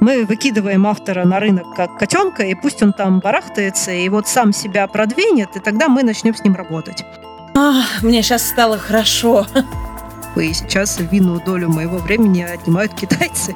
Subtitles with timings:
[0.00, 4.52] Мы выкидываем автора на рынок как котенка, и пусть он там барахтается, и вот сам
[4.52, 7.04] себя продвинет, и тогда мы начнем с ним работать.
[7.54, 9.46] А, мне сейчас стало хорошо.
[10.36, 13.54] И сейчас львиную долю моего времени отнимают китайцы.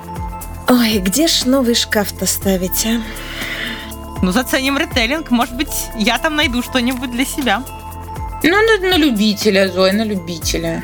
[0.68, 3.00] Ой, где ж новый шкаф-то ставить, а?
[4.22, 5.30] Ну, заценим ритейлинг.
[5.30, 7.62] Может быть, я там найду что-нибудь для себя.
[8.42, 10.82] Ну, на, на любителя, Зоя, на любителя.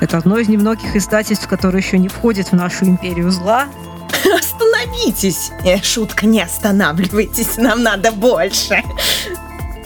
[0.00, 3.66] Это одно из немногих издательств, которое еще не входит в нашу империю зла.
[4.38, 5.50] Остановитесь!
[5.64, 8.82] Э, шутка, не останавливайтесь, нам надо больше.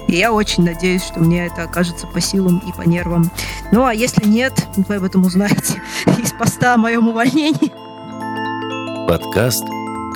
[0.09, 3.31] И я очень надеюсь, что мне это окажется по силам и по нервам.
[3.73, 5.83] Ну а если нет, вы об этом узнаете
[6.19, 7.73] из поста о моем увольнении.
[9.09, 9.65] Подкаст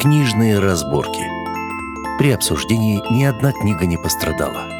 [0.00, 1.22] «Книжные разборки».
[2.18, 4.79] При обсуждении ни одна книга не пострадала.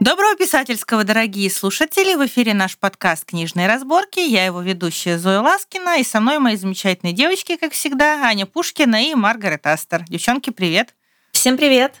[0.00, 2.14] Доброго писательского, дорогие слушатели!
[2.14, 4.18] В эфире наш подкаст «Книжные разборки».
[4.18, 9.04] Я его ведущая Зоя Ласкина, и со мной мои замечательные девочки, как всегда, Аня Пушкина
[9.04, 10.04] и Маргарет Астер.
[10.08, 10.94] Девчонки, привет!
[11.32, 11.96] Всем привет!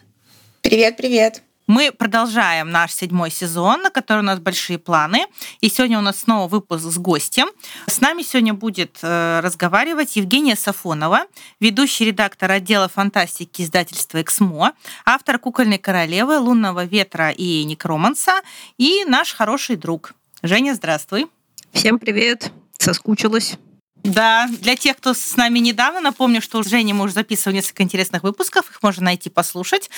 [0.62, 1.42] Привет-привет!
[1.70, 5.26] Мы продолжаем наш седьмой сезон, на который у нас большие планы.
[5.60, 7.46] И сегодня у нас снова выпуск с гостем.
[7.86, 11.26] С нами сегодня будет э, разговаривать Евгения Сафонова,
[11.60, 14.72] ведущий редактор отдела фантастики издательства «Эксмо»,
[15.04, 18.40] автор «Кукольной королевы», «Лунного ветра» и «Некроманса»
[18.76, 20.14] и наш хороший друг.
[20.42, 21.28] Женя, здравствуй.
[21.72, 22.50] Всем привет.
[22.78, 23.58] Соскучилась.
[24.02, 27.82] Да, для тех, кто с нами недавно, напомню, что уже не мы уже записывали несколько
[27.82, 29.90] интересных выпусков, их можно найти, послушать.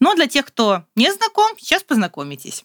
[0.00, 2.64] Но для тех, кто не знаком, сейчас познакомитесь.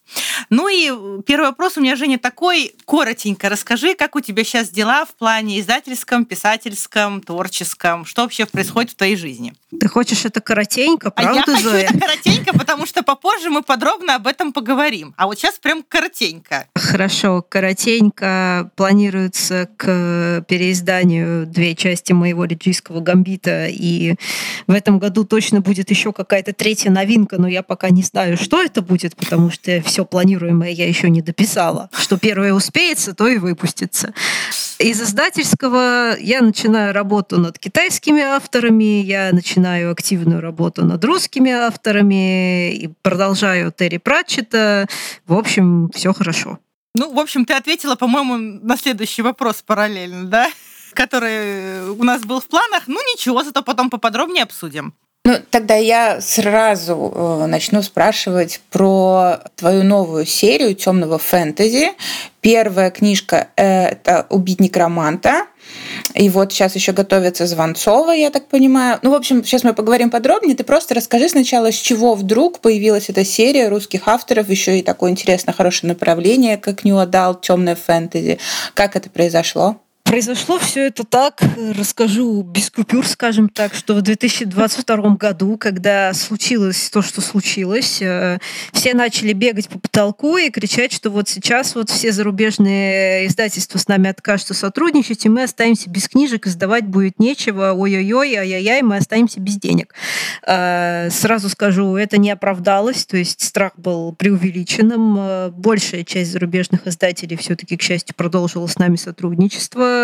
[0.50, 5.06] Ну и первый вопрос у меня, Женя, такой, коротенько расскажи, как у тебя сейчас дела
[5.06, 9.54] в плане издательском, писательском, творческом, что вообще происходит в твоей жизни?
[9.80, 11.84] Ты хочешь это коротенько, правда, а я хочу Зоя?
[11.84, 15.14] это коротенько, потому что попозже мы подробно об этом поговорим.
[15.18, 16.68] А вот сейчас прям коротенько.
[16.76, 24.16] Хорошо, коротенько планируется к переизданию две части моего лиджийского гамбита, и
[24.68, 28.62] в этом году точно будет еще какая-то третья новинка, но я пока не знаю, что
[28.62, 31.90] это будет, потому что все планируемое я еще не дописала.
[31.94, 34.14] Что первое успеется, то и выпустится.
[34.80, 42.74] Из издательского я начинаю работу над китайскими авторами, я начинаю активную работу над русскими авторами
[42.74, 44.88] и продолжаю Терри Пратчета.
[45.26, 46.60] В общем, все хорошо.
[46.96, 50.50] Ну, в общем, ты ответила, по-моему, на следующий вопрос параллельно, да?
[50.94, 52.84] Который у нас был в планах.
[52.88, 54.94] Ну, ничего, зато потом поподробнее обсудим.
[55.26, 61.94] Ну, тогда я сразу э, начну спрашивать про твою новую серию темного фэнтези.
[62.42, 65.48] Первая книжка э, это «Убить некроманта».
[66.14, 69.00] И вот сейчас еще готовится Звонцова, я так понимаю.
[69.02, 70.58] Ну, в общем, сейчас мы поговорим подробнее.
[70.58, 75.12] Ты просто расскажи сначала, с чего вдруг появилась эта серия русских авторов, еще и такое
[75.12, 78.40] интересное, хорошее направление, как New Adult, темное фэнтези.
[78.74, 79.78] Как это произошло?
[80.14, 81.42] Произошло все это так,
[81.76, 88.38] расскажу без купюр, скажем так, что в 2022 году, когда случилось то, что случилось, э,
[88.74, 93.88] все начали бегать по потолку и кричать, что вот сейчас вот все зарубежные издательства с
[93.88, 99.40] нами откажутся сотрудничать, и мы останемся без книжек, издавать будет нечего, ой-ой-ой, ай-яй-яй, мы останемся
[99.40, 99.96] без денег.
[100.46, 105.16] Э, сразу скажу, это не оправдалось, то есть страх был преувеличенным.
[105.18, 110.03] Э, большая часть зарубежных издателей все-таки, к счастью, продолжила с нами сотрудничество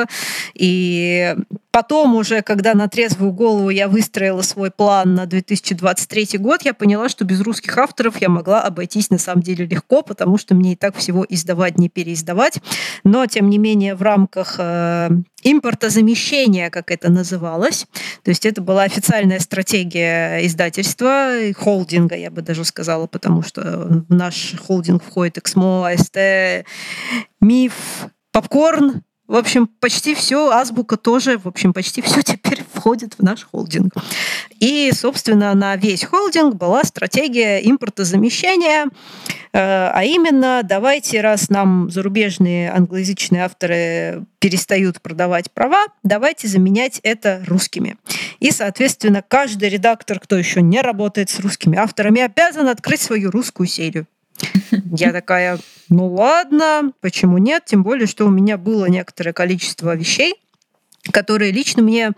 [0.53, 1.35] и
[1.71, 7.09] потом уже, когда на трезвую голову я выстроила свой план на 2023 год, я поняла,
[7.09, 10.75] что без русских авторов я могла обойтись на самом деле легко, потому что мне и
[10.75, 12.59] так всего издавать, не переиздавать.
[13.03, 15.09] Но, тем не менее, в рамках э,
[15.43, 17.85] импортозамещения, как это называлось.
[18.23, 24.13] То есть это была официальная стратегия издательства, холдинга, я бы даже сказала, потому что в
[24.13, 26.65] наш холдинг входит Эксмо, АСТ,
[27.41, 27.73] МИФ,
[28.31, 33.43] Попкорн, в общем, почти все, азбука тоже, в общем, почти все теперь входит в наш
[33.43, 33.93] холдинг.
[34.59, 38.89] И, собственно, на весь холдинг была стратегия импортозамещения, э,
[39.53, 47.97] а именно, давайте, раз нам зарубежные англоязычные авторы перестают продавать права, давайте заменять это русскими.
[48.39, 53.67] И, соответственно, каждый редактор, кто еще не работает с русскими авторами, обязан открыть свою русскую
[53.67, 54.07] серию.
[54.91, 55.59] Я такая,
[55.89, 57.63] ну ладно, почему нет?
[57.65, 60.35] Тем более, что у меня было некоторое количество вещей,
[61.11, 62.11] которые лично мне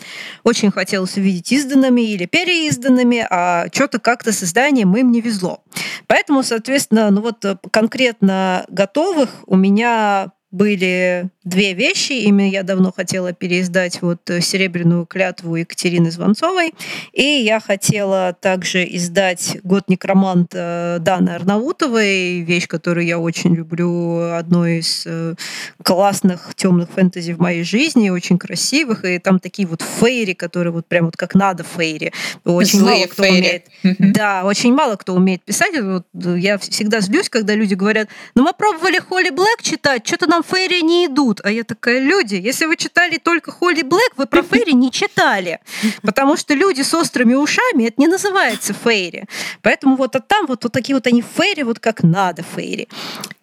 [0.44, 5.64] очень хотелось увидеть изданными или переизданными, а что-то как-то с изданием им не везло.
[6.08, 12.14] Поэтому, соответственно, ну вот конкретно готовых у меня были две вещи.
[12.14, 16.74] Ими я давно хотела переиздать вот э, «Серебряную клятву» Екатерины Звонцовой.
[17.14, 24.80] И я хотела также издать «Год некроманта» Даны Арнаутовой, вещь, которую я очень люблю, одной
[24.80, 25.36] из э,
[25.84, 29.04] классных темных фэнтези в моей жизни, очень красивых.
[29.06, 32.14] И там такие вот фейри, которые вот прям вот как надо фейри.
[32.44, 33.64] Очень Злые мало кто фейри.
[33.84, 34.14] умеет.
[34.14, 35.74] Да, очень мало кто умеет писать.
[35.82, 40.44] Вот я всегда злюсь, когда люди говорят, ну мы пробовали Холли Блэк читать, что-то нам
[40.44, 41.31] фейри не идут.
[41.44, 45.60] А я такая, люди, если вы читали только Холли Блэк, вы про фейри не читали.
[46.02, 49.26] Потому что люди с острыми ушами, это не называется фейри.
[49.62, 52.90] Поэтому вот а там вот, вот такие вот они фейри, вот как надо фейри.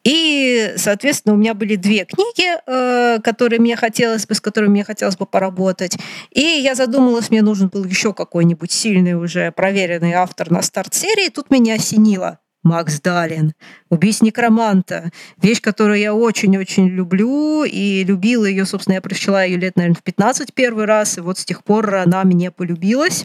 [0.04, 4.84] И, соответственно, у меня были две книги, э, которые мне хотелось бы, с которыми мне
[4.84, 5.98] хотелось бы поработать.
[6.30, 11.28] И я задумалась, мне нужен был еще какой-нибудь сильный уже проверенный автор на старт серии.
[11.28, 12.38] Тут меня осенило.
[12.68, 13.54] Макс Далин,
[13.88, 15.10] «Убийц некроманта».
[15.40, 20.02] Вещь, которую я очень-очень люблю, и любила ее, собственно, я прочла ее лет, наверное, в
[20.02, 23.24] 15 первый раз, и вот с тех пор она мне полюбилась.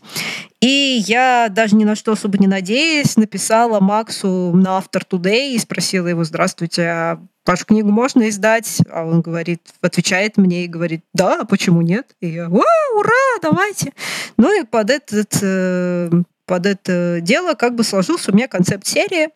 [0.62, 5.60] И я даже ни на что особо не надеясь, написала Максу на After Today и
[5.60, 8.78] спросила его, здравствуйте, а вашу книгу можно издать?
[8.90, 12.16] А он говорит, отвечает мне и говорит, да, а почему нет?
[12.22, 13.92] И я, ура, давайте.
[14.38, 16.10] Ну и под этот э,
[16.46, 19.30] под это дело как бы сложился у меня концепт серии.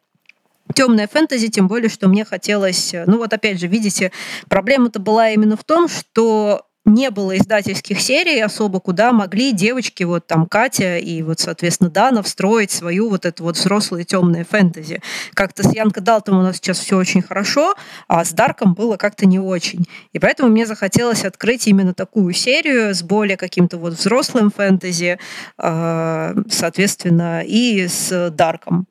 [0.75, 2.93] Темная фэнтези, тем более, что мне хотелось...
[2.93, 4.11] Э, ну вот опять же, видите,
[4.49, 10.25] проблема-то была именно в том, что не было издательских серий особо, куда могли девочки, вот
[10.25, 15.01] там Катя и вот, соответственно, Дана встроить свою вот эту вот взрослую темную фэнтези.
[15.33, 17.75] Как-то с Янко Далтом у нас сейчас все очень хорошо,
[18.07, 19.85] а с Дарком было как-то не очень.
[20.13, 25.19] И поэтому мне захотелось открыть именно такую серию с более каким-то вот взрослым фэнтези,
[25.57, 28.87] а, соответственно, и с Дарком.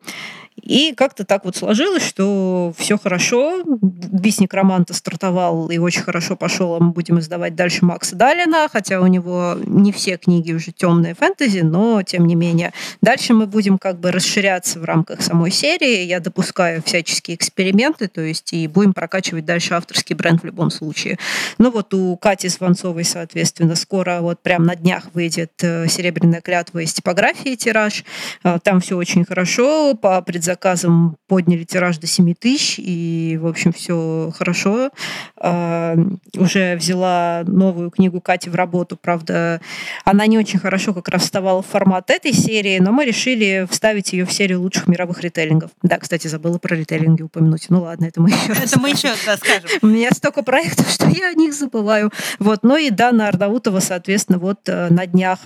[0.62, 3.62] И как-то так вот сложилось, что все хорошо.
[3.64, 9.00] Бисник Романта стартовал и очень хорошо пошел, а мы будем издавать дальше Макса Далина, хотя
[9.00, 12.72] у него не все книги уже темные фэнтези, но тем не менее.
[13.02, 16.04] Дальше мы будем как бы расширяться в рамках самой серии.
[16.04, 21.18] Я допускаю всяческие эксперименты, то есть и будем прокачивать дальше авторский бренд в любом случае.
[21.58, 26.80] Ну вот у Кати Сванцовой, соответственно, скоро вот прям на днях выйдет э, «Серебряная клятва»
[26.80, 28.04] из типографии тираж.
[28.42, 33.46] Э, там все очень хорошо, по предзаказу заказом подняли тираж до 7 тысяч, и, в
[33.46, 34.90] общем, все хорошо.
[35.36, 35.96] А,
[36.36, 39.60] уже взяла новую книгу Кати в работу, правда,
[40.04, 44.12] она не очень хорошо как раз вставала в формат этой серии, но мы решили вставить
[44.12, 45.70] ее в серию лучших мировых ритейлингов.
[45.82, 47.66] Да, кстати, забыла про ритейлинги упомянуть.
[47.68, 49.68] Ну ладно, это мы еще Это мы еще да, скажем.
[49.82, 52.10] У меня столько проектов, что я о них забываю.
[52.38, 52.60] Вот.
[52.62, 55.40] Ну и Дана Ардаутова, соответственно, вот э, на днях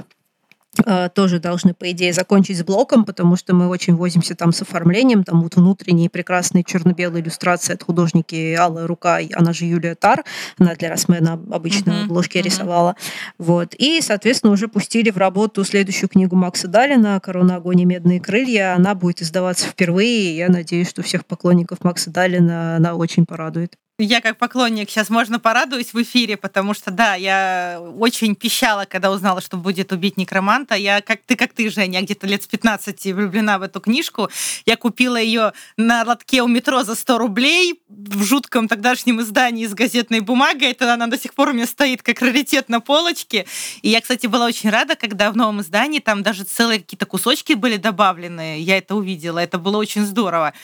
[1.14, 5.24] тоже должны, по идее, закончить с блоком, потому что мы очень возимся там с оформлением,
[5.24, 10.24] там вот внутренние прекрасные черно-белые иллюстрации от художники Алла Рука, она же Юлия Тар,
[10.58, 12.42] она для Росмена обычно uh-huh, обложки uh-huh.
[12.42, 12.96] рисовала.
[13.38, 13.74] Вот.
[13.76, 18.74] И, соответственно, уже пустили в работу следующую книгу Макса Далина «Корона, огонь и медные крылья».
[18.74, 23.76] Она будет издаваться впервые, и я надеюсь, что всех поклонников Макса Далина она очень порадует.
[24.02, 29.10] Я как поклонник сейчас можно порадуюсь в эфире, потому что, да, я очень пищала, когда
[29.10, 30.74] узнала, что будет «Убить некроманта».
[30.74, 34.30] Я, как ты, как ты, Женя, где-то лет с 15 влюблена в эту книжку.
[34.64, 39.74] Я купила ее на лотке у метро за 100 рублей в жутком тогдашнем издании с
[39.74, 40.70] газетной бумагой.
[40.70, 43.44] Это она до сих пор у меня стоит как раритет на полочке.
[43.82, 47.52] И я, кстати, была очень рада, когда в новом издании там даже целые какие-то кусочки
[47.52, 48.60] были добавлены.
[48.60, 49.40] Я это увидела.
[49.40, 50.54] Это было очень здорово.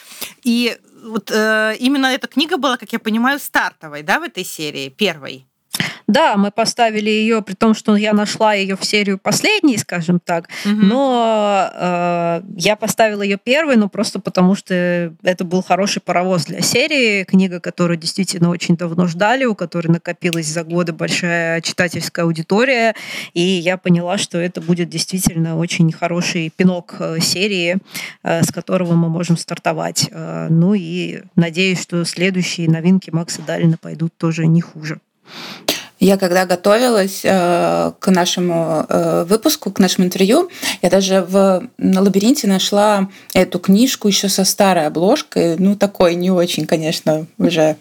[0.43, 4.89] И вот э, именно эта книга была, как я понимаю, стартовой, да, в этой серии,
[4.89, 5.47] первой.
[6.07, 10.49] Да, мы поставили ее, при том, что я нашла ее в серию последней, скажем так,
[10.65, 10.75] угу.
[10.75, 16.61] но э, я поставила ее первой, ну просто потому что это был хороший паровоз для
[16.61, 22.95] серии, книга, которую действительно очень давно ждали, у которой накопилась за годы большая читательская аудитория,
[23.35, 27.79] и я поняла, что это будет действительно очень хороший пинок э, серии,
[28.23, 30.09] э, с которого мы можем стартовать.
[30.13, 35.01] Э, ну и надеюсь, что следующие новинки Макса Далина пойдут тоже не хуже.
[35.99, 40.51] Я когда готовилась э, к нашему э, выпуску, к нашему интервью,
[40.83, 46.31] я даже в на лабиринте нашла эту книжку еще со старой обложкой, ну такой не
[46.31, 47.77] очень, конечно, уже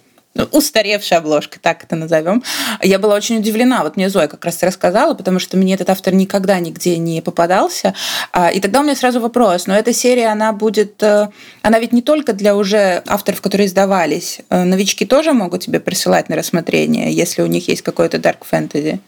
[0.52, 2.44] устаревшая обложка, так это назовем.
[2.82, 3.84] Я была очень удивлена.
[3.84, 7.94] Вот мне Зоя как раз рассказала, потому что мне этот автор никогда нигде не попадался.
[8.32, 9.68] А, и тогда у меня сразу вопрос.
[9.68, 11.02] Но эта серия, она будет...
[11.02, 11.30] Э,
[11.62, 14.40] она ведь не только для уже авторов, которые издавались.
[14.50, 19.00] Э, новички тоже могут тебе присылать на рассмотрение, если у них есть какой-то дарк фэнтези?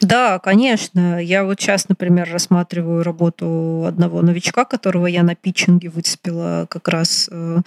[0.00, 1.22] Да, конечно.
[1.22, 7.28] Я вот сейчас, например, рассматриваю работу одного новичка, которого я на питчинге выцепила как раз.
[7.30, 7.58] Э,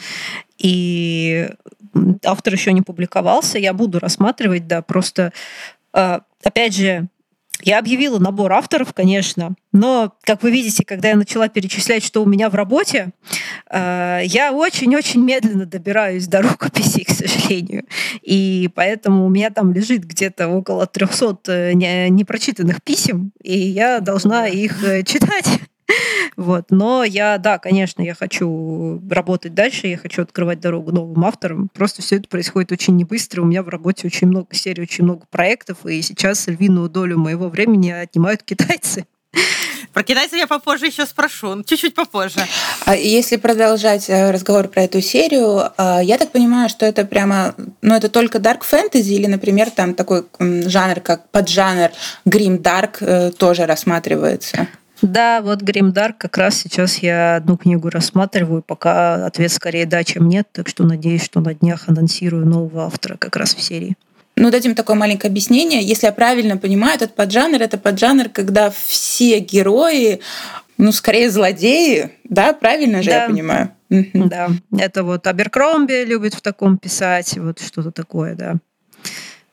[0.58, 1.50] и
[2.26, 3.60] автор еще не публиковался.
[3.60, 5.32] Я буду рассматривать, да, просто
[5.94, 7.08] э, опять же,
[7.64, 12.26] я объявила набор авторов, конечно, но, как вы видите, когда я начала перечислять, что у
[12.26, 13.12] меня в работе,
[13.70, 17.86] э, я очень-очень медленно добираюсь до рукописей, к сожалению.
[18.22, 24.48] И поэтому у меня там лежит где-то около 300 э, непрочитанных писем, и я должна
[24.48, 25.48] их э, читать.
[26.36, 26.66] Вот.
[26.70, 31.70] Но я, да, конечно, я хочу работать дальше, я хочу открывать дорогу новым авторам.
[31.74, 33.42] Просто все это происходит очень не быстро.
[33.42, 37.50] У меня в работе очень много серий, очень много проектов, и сейчас львиную долю моего
[37.50, 39.06] времени отнимают китайцы.
[39.94, 42.40] Про китайцев я попозже еще спрошу, ну, чуть-чуть попозже.
[42.86, 47.54] А если продолжать э, разговор про эту серию, а, я так понимаю, что это прямо,
[47.84, 51.92] ну это только dark fantasy или, например, там такой жанр, как поджанр
[52.26, 54.68] grim dark э, тоже рассматривается?
[55.04, 60.30] Да, вот Гримдар как раз сейчас я одну книгу рассматриваю, пока ответ скорее да, чем
[60.30, 63.98] нет, так что надеюсь, что на днях анонсирую нового автора как раз в серии.
[64.38, 65.84] Ну, дадим такое маленькое объяснение.
[65.84, 70.22] Если я правильно понимаю, этот поджанр— это поджанр, когда все герои,
[70.78, 72.54] ну, скорее злодеи, да?
[72.54, 73.24] Правильно же да.
[73.24, 73.72] я понимаю?
[73.90, 78.56] Да, это вот Аберкромби любит в таком писать, вот что-то такое, да.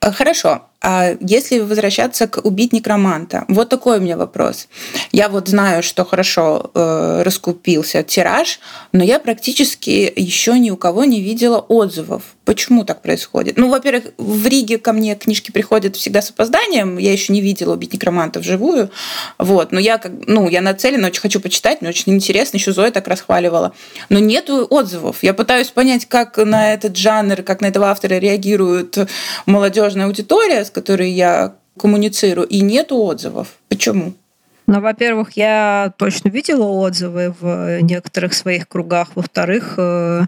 [0.01, 0.70] Хорошо.
[0.83, 4.67] А если возвращаться к убить некроманта, вот такой у меня вопрос.
[5.11, 8.59] Я вот знаю, что хорошо э, раскупился тираж,
[8.91, 12.23] но я практически еще ни у кого не видела отзывов.
[12.45, 13.57] Почему так происходит?
[13.57, 16.97] Ну, во-первых, в Риге ко мне книжки приходят всегда с опозданием.
[16.97, 18.89] Я еще не видела убить некроманта вживую.
[19.37, 19.71] Вот.
[19.71, 22.57] Но я, ну, я нацелена, очень хочу почитать, мне очень интересно.
[22.57, 23.73] Еще Зоя так расхваливала.
[24.09, 25.17] Но нету отзывов.
[25.21, 28.97] Я пытаюсь понять, как на этот жанр, как на этого автора реагирует
[29.45, 33.47] молодежная аудитория, с которой я коммуницирую, и нету отзывов.
[33.67, 34.13] Почему?
[34.67, 39.09] Ну, во-первых, я точно видела отзывы в некоторых своих кругах.
[39.15, 40.25] Во-вторых, э,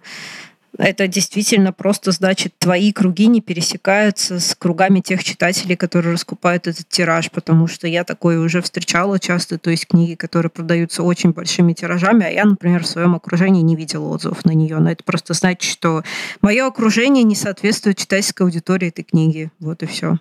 [0.78, 6.90] это действительно просто значит, твои круги не пересекаются с кругами тех читателей, которые раскупают этот
[6.90, 11.72] тираж, потому что я такое уже встречала часто, то есть книги, которые продаются очень большими
[11.72, 14.78] тиражами, а я, например, в своем окружении не видела отзывов на нее.
[14.80, 16.04] Но это просто значит, что
[16.42, 19.52] мое окружение не соответствует читательской аудитории этой книги.
[19.60, 20.18] Вот и все.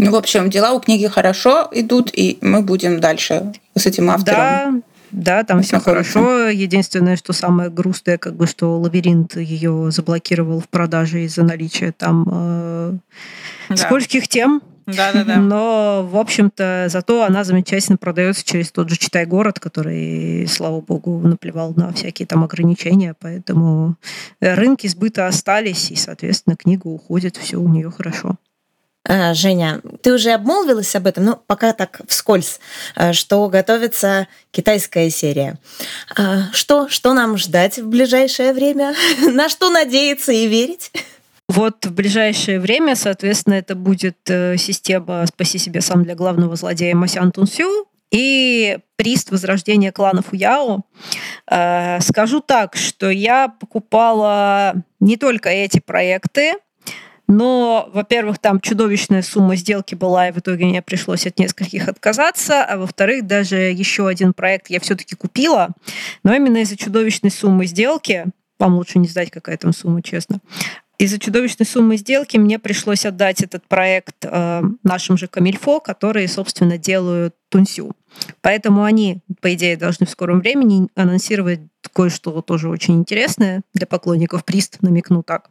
[0.00, 4.38] Ну, в общем, дела у книги хорошо идут, и мы будем дальше с этим автором.
[4.38, 4.72] Да,
[5.10, 6.48] да, там все хорошо.
[6.48, 12.26] Единственное, что самое грустное, как бы, что лабиринт ее заблокировал в продаже из-за наличия там
[12.30, 12.92] э,
[13.68, 13.76] да.
[13.76, 14.62] скользких тем.
[14.86, 15.36] Да, да, да.
[15.36, 21.20] Но, в общем-то, зато она замечательно продается через тот же Читай город, который, слава богу,
[21.20, 23.14] наплевал на всякие там ограничения.
[23.20, 23.96] Поэтому
[24.40, 28.36] рынки сбыта остались, и, соответственно, книга уходит, все у нее хорошо.
[29.12, 32.60] А, Женя, ты уже обмолвилась об этом, но пока так вскользь,
[32.94, 35.58] а, что готовится китайская серия.
[36.16, 38.94] А, что, что нам ждать в ближайшее время?
[39.32, 40.92] На что надеяться и верить?
[41.48, 46.94] Вот в ближайшее время, соответственно, это будет э, система «Спаси себя сам для главного злодея
[46.94, 50.82] Масян Тунсю», и прист возрождения клана Фуяо.
[51.46, 56.54] Скажу так, что я покупала не только эти проекты,
[57.30, 62.64] но, во-первых, там чудовищная сумма сделки была, и в итоге мне пришлось от нескольких отказаться.
[62.64, 65.68] А во-вторых, даже еще один проект я все-таки купила.
[66.24, 68.26] Но именно из-за чудовищной суммы сделки,
[68.58, 70.40] вам лучше не знать, какая там сумма, честно,
[70.98, 76.78] из-за чудовищной суммы сделки мне пришлось отдать этот проект э, нашим же Камильфо, которые, собственно,
[76.78, 77.92] делают Тунсю.
[78.42, 81.60] Поэтому они, по идее, должны в скором времени анонсировать
[81.94, 85.50] кое-что тоже очень интересное для поклонников Прист, намекну так.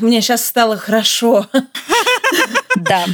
[0.00, 1.46] Мне сейчас стало хорошо.
[2.76, 3.06] Да.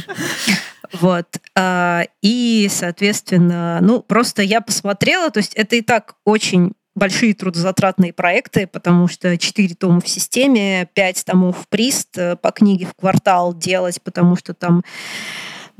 [0.93, 1.27] Вот.
[1.55, 8.11] А, и, соответственно, ну, просто я посмотрела, то есть это и так очень большие трудозатратные
[8.11, 12.93] проекты, потому что 4 тома в системе, 5 томов в прист э, по книге в
[12.93, 14.83] квартал делать, потому что там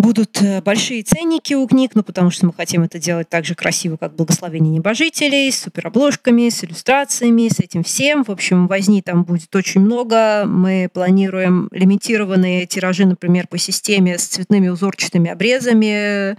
[0.01, 3.55] будут э, большие ценники у книг, ну, потому что мы хотим это делать так же
[3.55, 8.23] красиво, как «Благословение небожителей», с суперобложками, с иллюстрациями, с этим всем.
[8.23, 10.45] В общем, возни там будет очень много.
[10.45, 16.35] Мы планируем лимитированные тиражи, например, по системе с цветными узорчатыми обрезами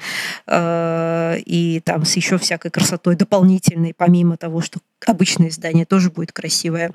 [0.46, 6.32] э, и там с еще всякой красотой дополнительной, помимо того, что обычное издание тоже будет
[6.32, 6.92] красивое.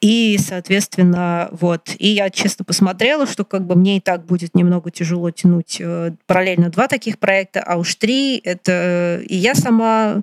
[0.00, 1.94] И, соответственно, вот.
[1.98, 6.12] И я честно посмотрела, что как бы мне и так будет немного тяжело тянуть э,
[6.26, 10.22] параллельно два таких проекта, а уж три— это и я сама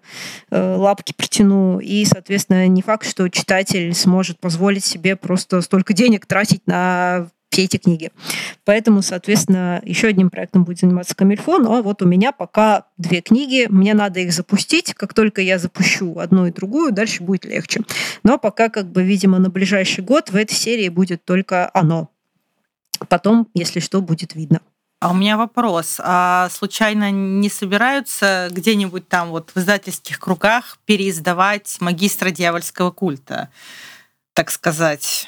[0.49, 6.25] э, лапки протяну, и, соответственно, не факт, что читатель сможет позволить себе просто столько денег
[6.25, 8.11] тратить на все эти книги.
[8.65, 11.55] Поэтому, соответственно, еще одним проектом будет заниматься Камильфо.
[11.55, 13.67] А вот у меня пока две книги.
[13.69, 14.93] Мне надо их запустить.
[14.93, 17.81] Как только я запущу одну и другую, дальше будет легче.
[18.23, 22.09] Но пока, как бы, видимо, на ближайший год в этой серии будет только оно.
[23.09, 24.61] Потом, если что, будет видно.
[24.99, 25.97] А у меня вопрос.
[25.99, 33.49] А случайно не собираются где-нибудь там вот в издательских кругах переиздавать магистра дьявольского культа,
[34.33, 35.27] так сказать?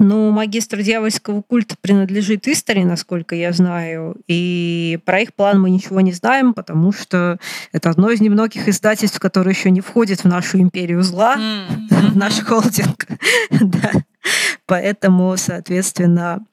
[0.00, 6.00] Ну, магистр дьявольского культа принадлежит Истори, насколько я знаю, и про их план мы ничего
[6.00, 7.38] не знаем, потому что
[7.72, 12.10] это одно из немногих издательств, которое еще не входит в нашу империю зла, mm-hmm.
[12.12, 13.06] в наш холдинг.
[13.50, 13.90] да.
[14.66, 16.44] Поэтому, соответственно,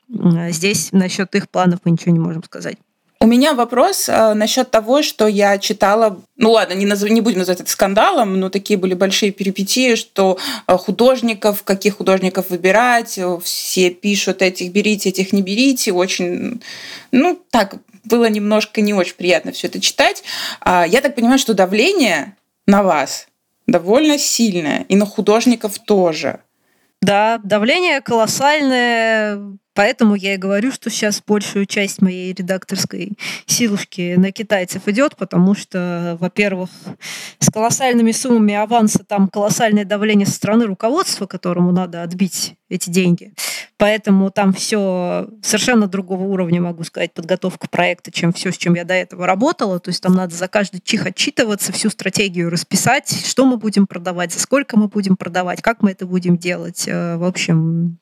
[0.49, 2.77] здесь насчет их планов мы ничего не можем сказать.
[3.25, 7.39] У меня вопрос э, насчет того, что я читала, ну ладно, не, назов, не будем
[7.39, 13.39] называть это скандалом, но такие были большие перипетии, что э, художников, каких художников выбирать, э,
[13.43, 16.61] все пишут этих берите, этих не берите, очень,
[17.11, 20.23] ну так, было немножко не очень приятно все это читать.
[20.61, 22.35] А, я так понимаю, что давление
[22.67, 23.27] на вас
[23.65, 26.41] довольно сильное, и на художников тоже.
[27.01, 34.31] Да, давление колоссальное, Поэтому я и говорю, что сейчас большую часть моей редакторской силушки на
[34.31, 36.69] китайцев идет, потому что, во-первых,
[37.39, 43.33] с колоссальными суммами аванса там колоссальное давление со стороны руководства, которому надо отбить эти деньги.
[43.77, 48.85] Поэтому там все совершенно другого уровня, могу сказать, подготовка проекта, чем все, с чем я
[48.85, 49.79] до этого работала.
[49.79, 54.31] То есть там надо за каждый чих отчитываться, всю стратегию расписать, что мы будем продавать,
[54.31, 56.85] за сколько мы будем продавать, как мы это будем делать.
[56.87, 57.99] Э, в общем,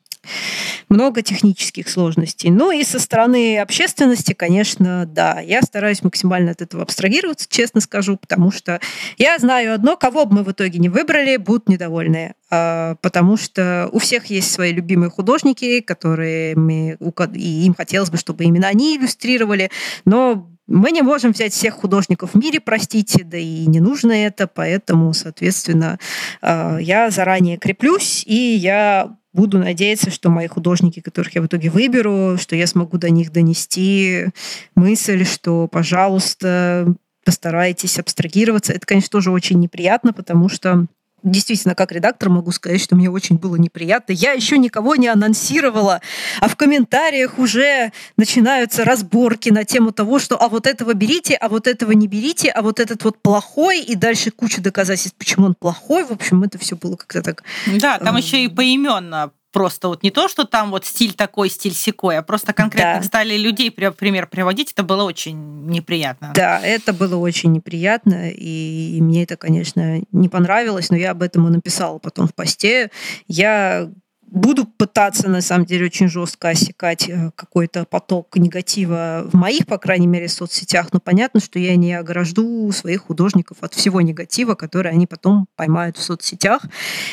[0.88, 2.50] много технических сложностей.
[2.50, 8.16] Ну и со стороны общественности, конечно, да, я стараюсь максимально от этого абстрагироваться, честно скажу,
[8.16, 8.80] потому что
[9.18, 12.34] я знаю одно, кого бы мы в итоге не выбрали, будут недовольны.
[12.50, 16.96] А, потому что у всех есть свои любимые художники, которые мы,
[17.34, 19.70] и им хотелось бы, чтобы именно они иллюстрировали,
[20.04, 24.46] но мы не можем взять всех художников в мире, простите, да и не нужно это,
[24.46, 25.98] поэтому, соответственно,
[26.40, 31.68] а, я заранее креплюсь, и я буду надеяться, что мои художники, которых я в итоге
[31.68, 34.28] выберу, что я смогу до них донести
[34.74, 38.72] мысль, что, пожалуйста, постарайтесь абстрагироваться.
[38.72, 40.86] Это, конечно, тоже очень неприятно, потому что
[41.24, 44.12] действительно, как редактор могу сказать, что мне очень было неприятно.
[44.12, 46.00] Я еще никого не анонсировала,
[46.40, 51.48] а в комментариях уже начинаются разборки на тему того, что а вот этого берите, а
[51.48, 55.54] вот этого не берите, а вот этот вот плохой, и дальше куча доказательств, почему он
[55.54, 56.04] плохой.
[56.04, 57.42] В общем, это все было как-то так...
[57.80, 61.74] Да, там еще и поименно просто вот не то, что там вот стиль такой, стиль
[61.74, 63.06] секой, а просто конкретно да.
[63.06, 66.32] стали людей пример приводить, это было очень неприятно.
[66.34, 71.46] Да, это было очень неприятно, и мне это, конечно, не понравилось, но я об этом
[71.46, 72.90] и написала потом в посте.
[73.28, 73.88] Я
[74.34, 79.78] буду пытаться, на самом деле, очень жестко осекать э, какой-то поток негатива в моих, по
[79.78, 80.88] крайней мере, соцсетях.
[80.92, 85.96] Но понятно, что я не огражду своих художников от всего негатива, который они потом поймают
[85.96, 86.62] в соцсетях.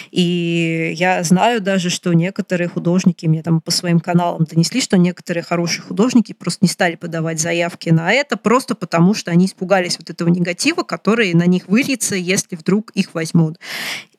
[0.09, 5.43] И я знаю даже, что некоторые художники мне там по своим каналам донесли, что некоторые
[5.43, 10.09] хорошие художники просто не стали подавать заявки на это, просто потому что они испугались вот
[10.09, 13.59] этого негатива, который на них выльется, если вдруг их возьмут.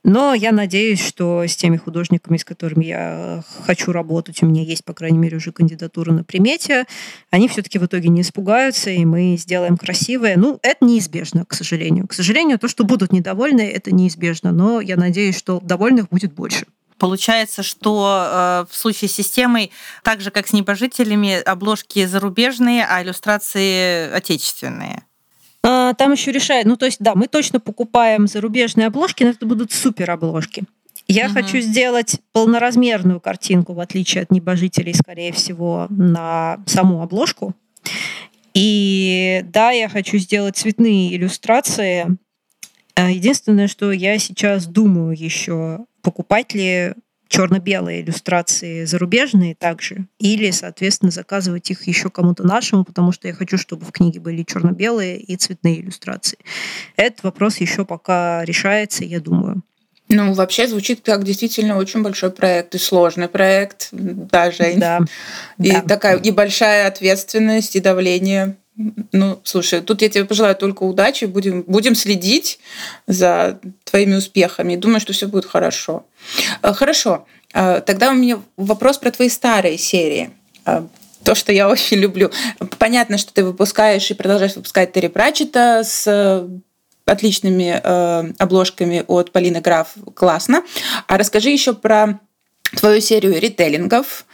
[0.05, 4.85] Но я надеюсь, что с теми художниками, с которыми я хочу работать, у меня есть,
[4.85, 6.87] по крайней мере, уже кандидатура на примете,
[7.31, 10.37] они все-таки в итоге не испугаются, и мы сделаем красивое.
[10.37, 12.09] Ну, это неизбежно, к сожалению.
[12.09, 14.51] К сожалению, то, что будут недовольны, это неизбежно.
[14.51, 16.67] Но я надеюсь, что довольных будет больше.
[16.99, 19.71] Получается, что э, в случае с системой,
[20.03, 25.03] так же как с небожителями, обложки зарубежные, а иллюстрации отечественные.
[25.83, 29.47] А, там еще решает, ну то есть да, мы точно покупаем зарубежные обложки, но это
[29.47, 30.64] будут супер обложки.
[31.09, 31.35] Я угу.
[31.35, 37.55] хочу сделать полноразмерную картинку, в отличие от небожителей, скорее всего, на саму обложку.
[38.55, 42.16] И да, я хочу сделать цветные иллюстрации.
[42.95, 46.92] А, единственное, что я сейчас думаю еще, покупать ли
[47.33, 53.57] черно-белые иллюстрации зарубежные также, или, соответственно, заказывать их еще кому-то нашему, потому что я хочу,
[53.57, 56.38] чтобы в книге были черно-белые и цветные иллюстрации.
[56.97, 59.62] Этот вопрос еще пока решается, я думаю.
[60.09, 64.75] Ну, вообще звучит как действительно очень большой проект и сложный проект даже.
[64.77, 65.01] Да.
[65.59, 65.81] И да.
[65.81, 68.57] такая и большая ответственность, и давление.
[68.77, 71.27] Ну, слушай, тут я тебе пожелаю только удачи.
[71.27, 72.59] Будем, будем следить
[73.07, 74.77] за твоими успехами.
[74.77, 76.07] Думаю, что все будет хорошо.
[76.63, 77.27] Э, хорошо.
[77.53, 80.31] Э, тогда у меня вопрос про твои старые серии.
[80.65, 80.83] Э,
[81.23, 82.31] то, что я очень люблю.
[82.79, 86.49] Понятно, что ты выпускаешь и продолжаешь выпускать Терри Пратчета с
[87.05, 87.81] отличными
[88.41, 89.95] обложками от Полины Граф.
[90.15, 90.63] Классно.
[91.09, 92.21] А расскажи еще про
[92.77, 94.25] твою серию ритейлингов,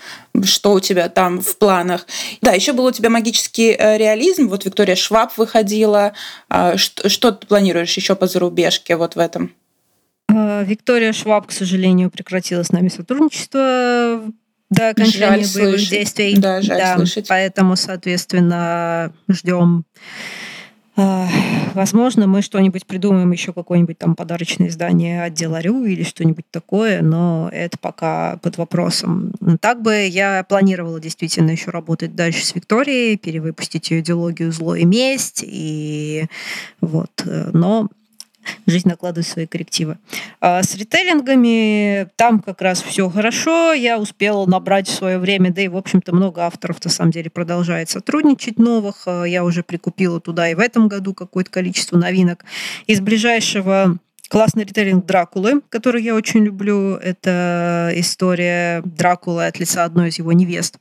[0.44, 2.06] что у тебя там в планах.
[2.40, 4.48] Да, еще был у тебя магический э, реализм.
[4.48, 6.12] Вот Виктория Шваб выходила.
[6.48, 9.52] А, что, что ты планируешь еще по зарубежке вот в этом?
[10.28, 14.22] А, Виктория Шваб, к сожалению, прекратила с нами сотрудничество
[14.70, 15.90] до окончания жаль боевых слышать.
[15.90, 16.36] действий.
[16.36, 17.26] Да, жаль да, слышать.
[17.28, 19.84] Поэтому, соответственно, ждем
[21.74, 27.48] возможно, мы что-нибудь придумаем, еще какое-нибудь там подарочное издание отдела РЮ или что-нибудь такое, но
[27.52, 29.32] это пока под вопросом.
[29.60, 34.84] Так бы я планировала действительно еще работать дальше с Викторией, перевыпустить ее идеологию «Зло и
[34.84, 36.26] месть», и
[36.80, 37.10] вот.
[37.24, 37.88] Э, но
[38.66, 39.98] жизнь накладывает свои коррективы.
[40.40, 43.72] А с ритейлингами там как раз все хорошо.
[43.72, 47.30] Я успела набрать в свое время, да и, в общем-то, много авторов на самом деле
[47.30, 49.02] продолжает сотрудничать новых.
[49.06, 52.44] А я уже прикупила туда и в этом году какое-то количество новинок.
[52.86, 56.96] Из ближайшего Классный ритейлинг Дракулы, который я очень люблю.
[56.96, 60.76] Это история Дракулы от лица одной из его невест.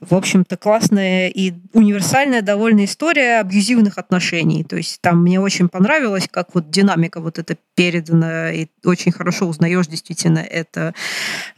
[0.00, 4.64] В общем-то, классная и универсальная довольно история абьюзивных отношений.
[4.64, 9.46] То есть там мне очень понравилось, как вот динамика вот эта передана, и очень хорошо
[9.46, 10.94] узнаешь действительно это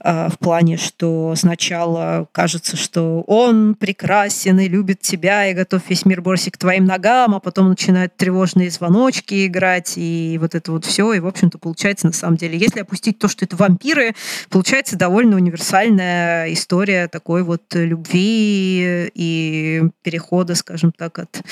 [0.03, 6.05] э, в плане, что сначала кажется, что он прекрасен и любит тебя, и готов весь
[6.05, 10.85] мир бросить к твоим ногам, а потом начинают тревожные звоночки играть, и вот это вот
[10.85, 14.15] все, и, в общем-то, получается на самом деле, если опустить то, что это вампиры,
[14.51, 21.43] получается довольно универсальная история такой вот любви и перехода, скажем так, от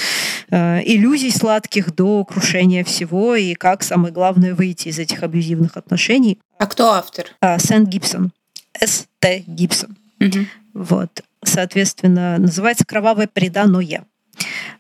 [0.51, 6.38] э, иллюзий сладких до крушения всего, и как, самое главное, выйти из этих абьюзивных отношений.
[6.59, 7.27] А кто автор?
[7.40, 8.33] А, Сент Гибсон.
[8.79, 9.45] С.Т.
[9.47, 9.97] Гибсон.
[10.21, 10.38] Угу.
[10.75, 11.23] Вот.
[11.43, 14.05] Соответственно, называется «Кровавое преданное».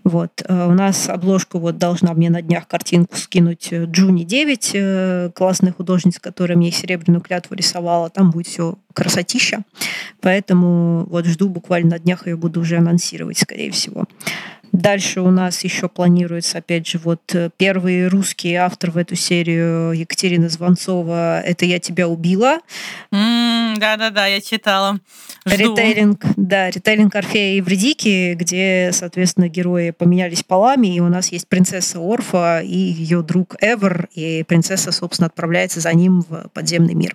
[0.04, 0.42] Вот.
[0.46, 5.30] Э, у нас обложку вот должна мне на днях картинку скинуть э, Джуни 9, э,
[5.34, 8.10] классная художница, которая мне серебряную клятву рисовала.
[8.10, 9.62] Там будет все красотища.
[10.20, 14.06] Поэтому вот жду буквально на днях ее буду уже анонсировать, скорее всего.
[14.72, 19.92] Дальше у нас еще планируется, опять же, вот э, первый русский автор в эту серию
[19.92, 22.58] Екатерина Звонцова «Это я тебя убила».
[23.10, 25.00] Да-да-да, я читала.
[25.44, 25.56] Жду.
[25.56, 31.48] Ритейлинг, да, ритейлинг Орфея и Вредики, где, соответственно, герои поменялись полами, и у нас есть
[31.48, 37.14] принцесса Орфа и ее друг Эвер, и принцесса, собственно, отправляется за ним в подземный мир.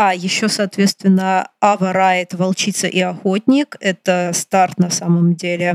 [0.00, 3.76] А еще, соответственно, Ава Райт «Волчица и охотник».
[3.80, 5.74] Это старт на самом деле.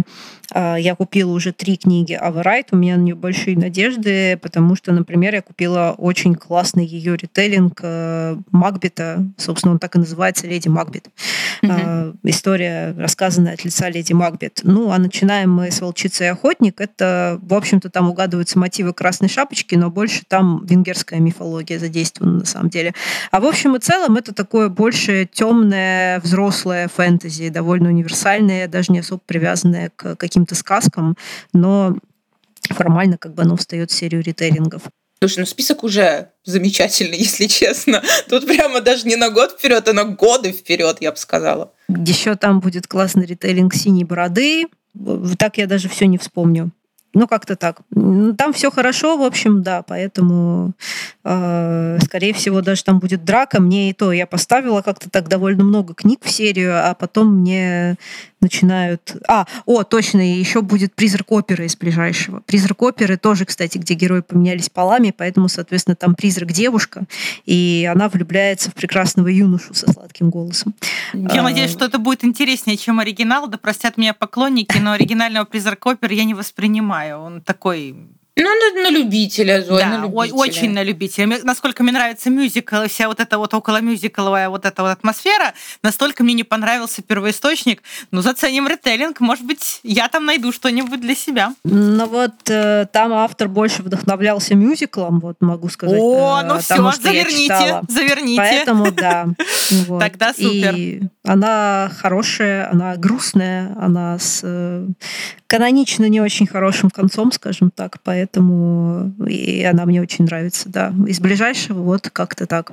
[0.53, 2.67] А, я купила уже три книги Ава Райт.
[2.71, 7.81] У меня на нее большие надежды, потому что, например, я купила очень классный ее ритейлинг
[7.83, 9.25] э, Макбета.
[9.36, 11.09] Собственно, он так и называется «Леди Макбет».
[11.62, 12.19] Mm-hmm.
[12.23, 14.62] История, рассказанная от лица леди Макбет.
[14.63, 16.79] Ну, а начинаем мы с «Волчица и охотник».
[16.79, 22.45] Это, в общем-то, там угадываются мотивы «Красной шапочки», но больше там венгерская мифология задействована на
[22.45, 22.93] самом деле.
[23.31, 28.91] А в общем и целом целом это такое больше темное взрослое фэнтези, довольно универсальное, даже
[28.91, 31.17] не особо привязанное к каким-то сказкам,
[31.54, 31.95] но
[32.69, 34.84] формально как бы оно встает в серию ритейлингов.
[35.19, 38.02] Слушай, ну список уже замечательный, если честно.
[38.30, 41.71] Тут прямо даже не на год вперед, а на годы вперед, я бы сказала.
[41.88, 44.65] Еще там будет классный ритейлинг синей бороды.
[45.38, 46.71] Так я даже все не вспомню.
[47.15, 47.82] Ну, как-то так.
[48.38, 50.73] Там все хорошо, в общем, да, поэтому,
[51.23, 53.62] э, скорее всего, даже там будет драка.
[53.62, 57.97] Мне и то, я поставила как-то так довольно много книг в серию, а потом мне
[58.43, 59.15] начинают...
[59.27, 62.41] А, о, точно, и еще будет «Призрак оперы» из ближайшего.
[62.41, 67.06] «Призрак оперы» тоже, кстати, где герои поменялись полами, поэтому, соответственно, там призрак девушка,
[67.45, 70.75] и она влюбляется в прекрасного юношу со сладким голосом.
[71.13, 71.43] Я а...
[71.43, 73.47] надеюсь, что это будет интереснее, чем оригинал.
[73.47, 77.19] Да простят меня поклонники, но оригинального «Призрака оперы» я не воспринимаю.
[77.19, 77.95] Он такой
[78.35, 80.33] ну, на, на любителя, Зоя, да, на любителя.
[80.33, 81.39] очень на любителя.
[81.43, 86.23] Насколько мне нравится мюзикл, вся вот эта вот около мюзикловая вот эта вот атмосфера, настолько
[86.23, 87.83] мне не понравился первоисточник.
[88.09, 91.53] Ну, заценим ритейлинг, может быть, я там найду что-нибудь для себя.
[91.63, 95.99] Ну вот э, там автор больше вдохновлялся мюзиклом, вот могу сказать.
[96.01, 98.37] О, э, ну все, заверните, заверните.
[98.37, 99.27] Поэтому да.
[99.87, 99.99] Вот.
[99.99, 100.75] Тогда супер.
[100.75, 104.87] И она хорошая, она грустная, она с э,
[105.47, 108.22] канонично не очень хорошим концом, скажем так, поэтому
[109.27, 110.93] и она мне очень нравится, да.
[111.07, 112.71] Из ближайшего вот как-то так.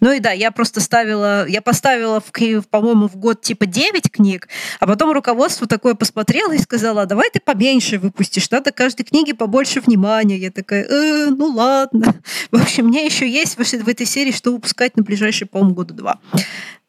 [0.00, 4.48] Ну и да, я просто ставила, я поставила, в, по-моему, в год типа 9 книг,
[4.78, 9.80] а потом руководство такое посмотрело и сказала, давай ты поменьше выпустишь, надо каждой книге побольше
[9.80, 10.38] внимания.
[10.38, 12.14] Я такая, э, ну ладно.
[12.50, 16.20] В общем, мне еще есть в этой серии что выпускать на ближайшие, по-моему, года два.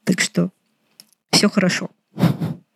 [0.04, 0.50] Так что
[1.32, 1.89] все хорошо.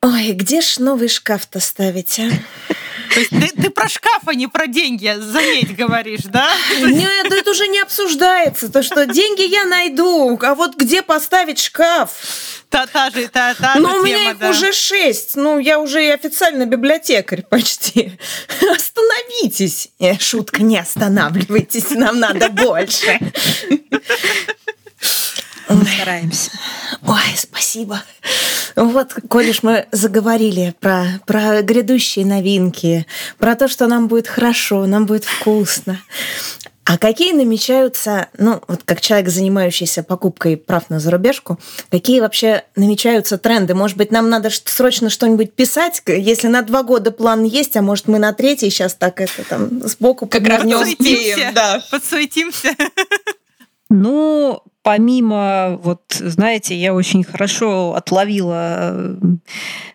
[0.02, 2.30] Ой, где ж новый шкаф-то ставить, а?
[3.14, 6.52] То есть ты, ты про шкаф, а не про деньги, заметь, говоришь, да?
[6.82, 8.72] Нет, это уже не обсуждается.
[8.72, 12.12] То, что деньги я найду, а вот где поставить шкаф?
[12.70, 14.50] Та, та же, та, та Но же у меня тема, их да.
[14.50, 15.36] уже шесть.
[15.36, 18.18] Ну, я уже и официально библиотекарь почти.
[18.76, 19.90] Остановитесь.
[20.00, 23.20] Э, Шутка, не останавливайтесь, нам надо больше.
[25.70, 26.52] Мы стараемся.
[27.06, 28.02] Ой, спасибо.
[28.76, 33.06] Вот, коль уж мы заговорили про, про грядущие новинки,
[33.38, 36.00] про то, что нам будет хорошо, нам будет вкусно.
[36.88, 43.40] А какие намечаются, ну, вот как человек, занимающийся покупкой прав на зарубежку, какие вообще намечаются
[43.40, 43.74] тренды?
[43.74, 48.08] Может быть, нам надо срочно что-нибудь писать, если на два года план есть, а может,
[48.08, 51.84] мы на третий сейчас так это там сбоку Как не успеем, да.
[51.90, 52.76] Подсуетимся.
[53.96, 59.16] Ну, помимо, вот, знаете, я очень хорошо отловила э,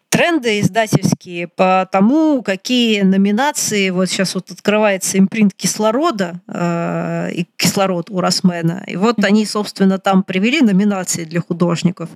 [0.08, 8.10] тренды издательские по тому, какие номинации, вот сейчас вот открывается импринт кислорода, э, и кислород
[8.10, 12.08] у Росмена, и вот они, собственно, там привели номинации для художников.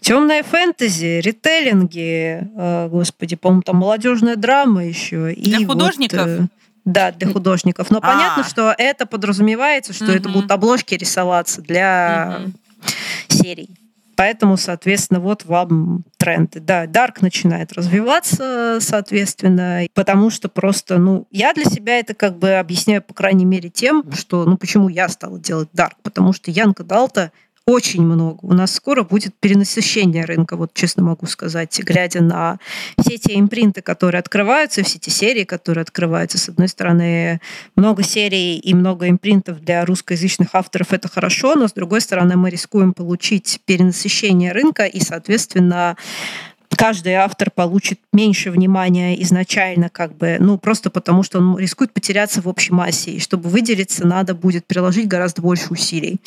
[0.00, 5.34] Темная фэнтези, ритейлинги, э, господи, по-моему, там молодежная драма еще.
[5.34, 6.26] Для и вот, художников?
[6.26, 6.46] э,
[6.84, 7.90] да, для художников.
[7.90, 8.00] Но А.
[8.00, 10.32] понятно, что это подразумевается, что это Мгм.
[10.32, 12.54] будут обложки рисоваться для Мгм.
[13.28, 13.70] серий.
[14.14, 16.60] Поэтому, соответственно, вот вам тренды.
[16.60, 22.52] Да, Dark начинает развиваться, соответственно, потому что просто, ну, я для себя это как бы
[22.54, 26.84] объясняю, по крайней мере, тем, что, ну, почему я стала делать Dark, потому что Янка
[26.84, 27.32] Далта
[27.66, 28.38] очень много.
[28.42, 32.58] У нас скоро будет перенасыщение рынка, вот честно могу сказать, глядя на
[32.98, 36.38] все те импринты, которые открываются, все те серии, которые открываются.
[36.38, 37.40] С одной стороны,
[37.76, 42.50] много серий и много импринтов для русскоязычных авторов это хорошо, но с другой стороны, мы
[42.50, 45.96] рискуем получить перенасыщение рынка и, соответственно,
[46.76, 52.42] каждый автор получит меньше внимания изначально, как бы, ну, просто потому что он рискует потеряться
[52.42, 53.12] в общей массе.
[53.12, 56.20] И чтобы выделиться, надо будет приложить гораздо больше усилий.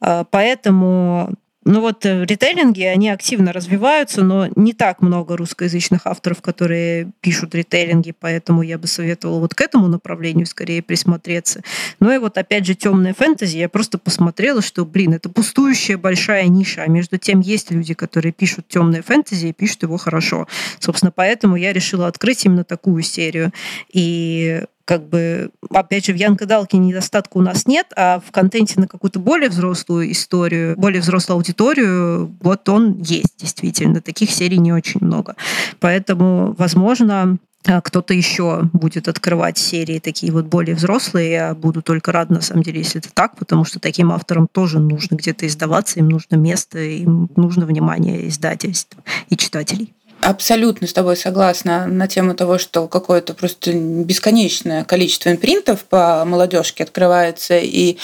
[0.00, 1.34] А, Поэтому
[1.64, 7.54] ну вот э, ритейлинги, они активно развиваются, но не так много русскоязычных авторов, которые пишут
[7.54, 11.62] ритейлинги, поэтому я бы советовала вот к этому направлению скорее присмотреться.
[12.00, 16.48] Ну и вот опять же темная фэнтези, я просто посмотрела, что, блин, это пустующая большая
[16.48, 20.48] ниша, а между тем есть люди, которые пишут темное фэнтези и пишут его хорошо.
[20.78, 23.52] Собственно, поэтому я решила открыть именно такую серию.
[23.92, 28.80] И как бы, опять же, в Янка Далке недостатка у нас нет, а в контенте
[28.80, 34.00] на какую-то более взрослую историю, более взрослую аудиторию, вот он есть действительно.
[34.00, 35.36] Таких серий не очень много.
[35.78, 41.30] Поэтому, возможно, а, кто-то еще будет открывать серии такие вот более взрослые.
[41.30, 44.78] Я буду только рада, на самом деле, если это так, потому что таким авторам тоже
[44.80, 48.96] нужно где-то издаваться, им нужно место, им нужно внимание издательств
[49.28, 49.92] и читателей.
[50.22, 56.84] Абсолютно с тобой согласна на тему того, что какое-то просто бесконечное количество импринтов по молодежке
[56.84, 57.96] открывается, и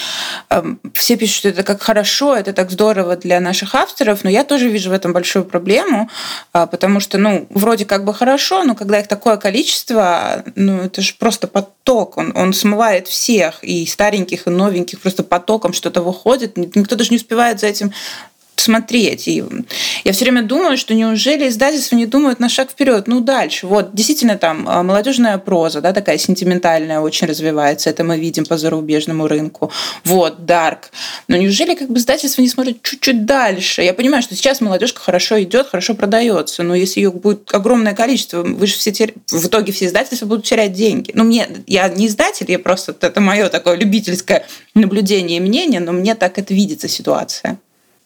[0.49, 4.43] э, все пишут, что это как хорошо, это так здорово для наших авторов, но я
[4.43, 6.09] тоже вижу в этом большую проблему,
[6.53, 11.01] э, потому что, ну, вроде как бы хорошо, но когда их такое количество, ну, это
[11.01, 16.57] же просто поток, он, он смывает всех, и стареньких, и новеньких, просто потоком что-то выходит,
[16.57, 17.91] никто даже не успевает за этим
[18.59, 19.27] смотреть.
[19.27, 19.43] И
[20.03, 23.67] я все время думаю, что неужели издательства не думают на шаг вперед, ну дальше.
[23.67, 28.57] Вот действительно там а, молодежная проза, да, такая сентиментальная очень развивается, это мы видим по
[28.57, 29.71] зарубежному рынку.
[30.03, 30.91] Вот, Дарк.
[31.27, 33.81] Но неужели как бы издательство не смотрит чуть-чуть дальше?
[33.81, 38.43] Я понимаю, что сейчас молодежка хорошо идет, хорошо продается, но если ее будет огромное количество,
[38.43, 39.13] вы же все тер...
[39.31, 41.11] в итоге все издательства будут терять деньги.
[41.13, 45.91] Ну, мне, я не издатель, я просто, это мое такое любительское наблюдение и мнение, но
[45.91, 47.59] мне так это видится ситуация.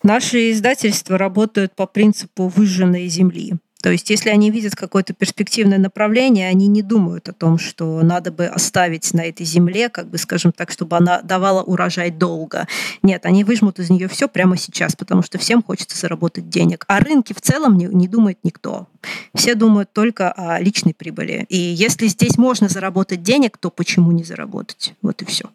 [0.03, 3.53] Наши издательства работают по принципу выжженной земли.
[3.81, 8.31] То есть, если они видят какое-то перспективное направление, они не думают о том, что надо
[8.31, 12.67] бы оставить на этой земле, как бы, скажем так, чтобы она давала урожай долго.
[13.01, 16.85] Нет, они выжмут из нее все прямо сейчас, потому что всем хочется заработать денег.
[16.87, 18.87] О рынке в целом не, не думает никто.
[19.33, 21.45] Все думают только о личной прибыли.
[21.49, 24.93] И если здесь можно заработать денег, то почему не заработать?
[25.01, 25.45] Вот и все.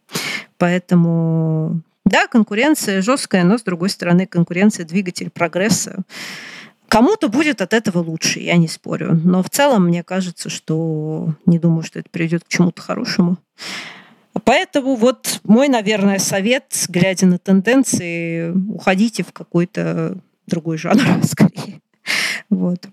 [0.59, 6.05] Поэтому да, конкуренция жесткая, но с другой стороны конкуренция двигатель прогресса.
[6.89, 9.21] Кому-то будет от этого лучше, я не спорю.
[9.25, 13.39] Но в целом мне кажется, что не думаю, что это приведет к чему-то хорошему.
[14.45, 20.17] Поэтому вот мой, наверное, совет, глядя на тенденции, уходите в какой-то
[20.47, 21.81] другой жанр скорее.
[22.49, 22.89] Вот.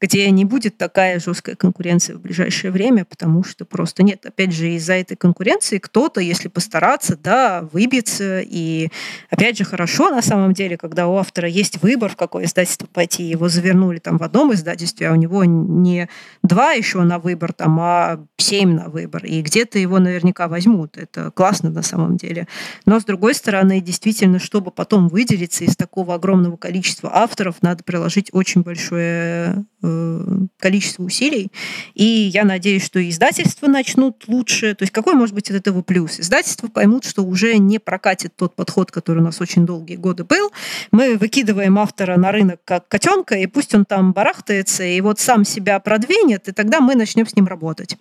[0.00, 4.24] Где не будет такая жесткая конкуренция в ближайшее время, потому что просто нет.
[4.24, 8.40] Опять же, из-за этой конкуренции кто-то, если постараться, да, выбьется.
[8.40, 8.88] И
[9.28, 13.24] опять же, хорошо на самом деле, когда у автора есть выбор, в какое издательство пойти.
[13.24, 16.08] Его завернули там в одном издательстве, а у него не
[16.42, 19.24] два еще на выбор, там, а семь на выбор.
[19.26, 20.96] И где-то его наверняка возьмут.
[20.96, 22.48] Это классно на самом деле.
[22.86, 28.30] Но, с другой стороны, действительно, чтобы потом выделиться из такого огромного количества авторов, надо приложить
[28.32, 28.62] очень
[28.94, 30.20] большое э,
[30.58, 31.50] количество усилий.
[31.94, 34.74] И я надеюсь, что издательства начнут лучше.
[34.74, 36.20] То есть какой может быть от этого плюс?
[36.20, 40.50] Издательства поймут, что уже не прокатит тот подход, который у нас очень долгие годы был.
[40.90, 45.44] Мы выкидываем автора на рынок как котенка, и пусть он там барахтается, и вот сам
[45.44, 47.96] себя продвинет, и тогда мы начнем с ним работать.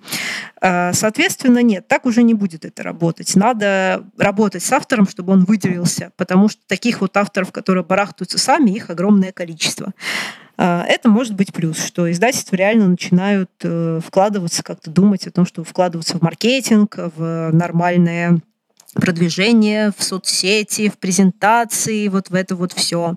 [0.62, 3.36] А, соответственно, нет, так уже не будет это работать.
[3.36, 8.72] Надо работать с автором, чтобы он выделился, потому что таких вот авторов, которые барахтаются сами,
[8.72, 9.94] их огромное количество.
[10.58, 15.46] А, это может быть плюс, что издательства реально начинают э, вкладываться, как-то думать о том,
[15.46, 18.39] чтобы вкладываться в маркетинг, в нормальное
[18.94, 23.16] продвижение в соцсети, в презентации, вот в это вот все.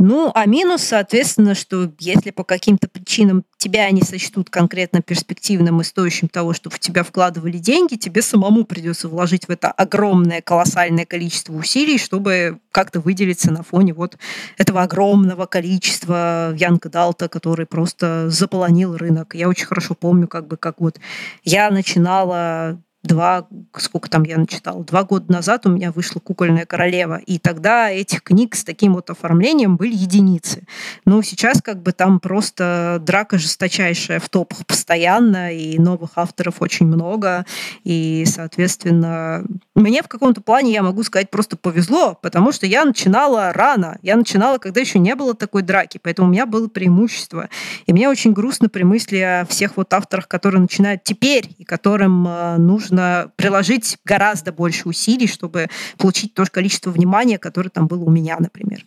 [0.00, 5.84] Ну, а минус, соответственно, что если по каким-то причинам тебя не сочтут конкретно перспективным и
[5.84, 11.04] стоящим того, чтобы в тебя вкладывали деньги, тебе самому придется вложить в это огромное, колоссальное
[11.04, 14.16] количество усилий, чтобы как-то выделиться на фоне вот
[14.56, 19.34] этого огромного количества Янка Далта, который просто заполонил рынок.
[19.34, 21.00] Я очень хорошо помню, как бы, как вот
[21.42, 27.16] я начинала два, сколько там я начитала, два года назад у меня вышла «Кукольная королева»,
[27.16, 30.66] и тогда этих книг с таким вот оформлением были единицы.
[31.04, 36.86] Но сейчас как бы там просто драка жесточайшая в топах постоянно, и новых авторов очень
[36.86, 37.46] много,
[37.84, 39.44] и, соответственно,
[39.76, 44.16] мне в каком-то плане, я могу сказать, просто повезло, потому что я начинала рано, я
[44.16, 47.48] начинала, когда еще не было такой драки, поэтому у меня было преимущество.
[47.86, 52.26] И мне очень грустно при мысли о всех вот авторах, которые начинают теперь, и которым
[52.26, 57.86] э, нужно нужно приложить гораздо больше усилий, чтобы получить то же количество внимания, которое там
[57.86, 58.84] было у меня, например.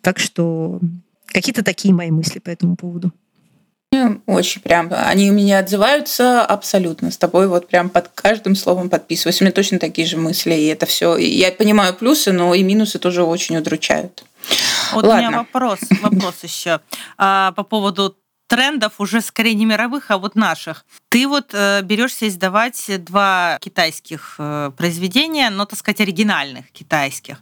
[0.00, 0.80] Так что
[1.26, 3.12] какие-то такие мои мысли по этому поводу.
[4.26, 4.90] Очень прям.
[4.90, 7.10] Они у меня отзываются абсолютно.
[7.10, 9.40] С тобой вот прям под каждым словом подписываюсь.
[9.40, 10.54] У меня точно такие же мысли.
[10.54, 11.16] И это все.
[11.16, 14.24] Я понимаю плюсы, но и минусы тоже очень удручают.
[14.92, 15.14] Вот Ладно.
[15.14, 16.80] у меня вопрос, вопрос еще
[17.16, 20.84] а, по поводу трендов уже скорее не мировых, а вот наших.
[21.08, 27.38] Ты вот э, берешься издавать два китайских э, произведения, но, так сказать, оригинальных китайских.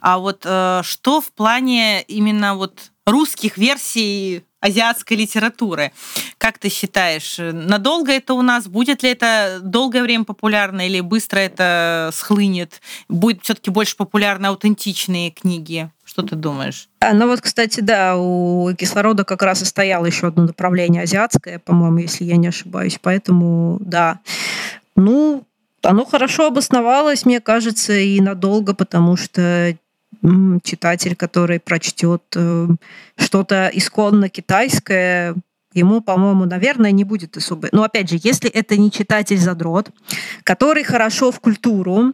[0.00, 5.92] А вот э, что в плане именно вот русских версий азиатской литературы.
[6.38, 8.68] Как ты считаешь, надолго это у нас?
[8.68, 12.80] Будет ли это долгое время популярно или быстро это схлынет?
[13.08, 15.90] Будет все-таки больше популярны аутентичные книги?
[16.12, 16.90] Что ты думаешь?
[17.00, 21.58] А, ну вот, кстати, да, у кислорода как раз и стояло еще одно направление азиатское,
[21.58, 22.98] по-моему, если я не ошибаюсь.
[23.00, 24.20] Поэтому, да.
[24.94, 25.46] Ну,
[25.82, 29.74] оно хорошо обосновалось, мне кажется, и надолго, потому что
[30.62, 32.68] читатель, который прочтет э,
[33.16, 35.34] что-то исконно китайское,
[35.74, 37.68] ему, по-моему, наверное, не будет особо.
[37.72, 39.90] Но опять же, если это не читатель-задрот,
[40.44, 42.12] который хорошо в культуру,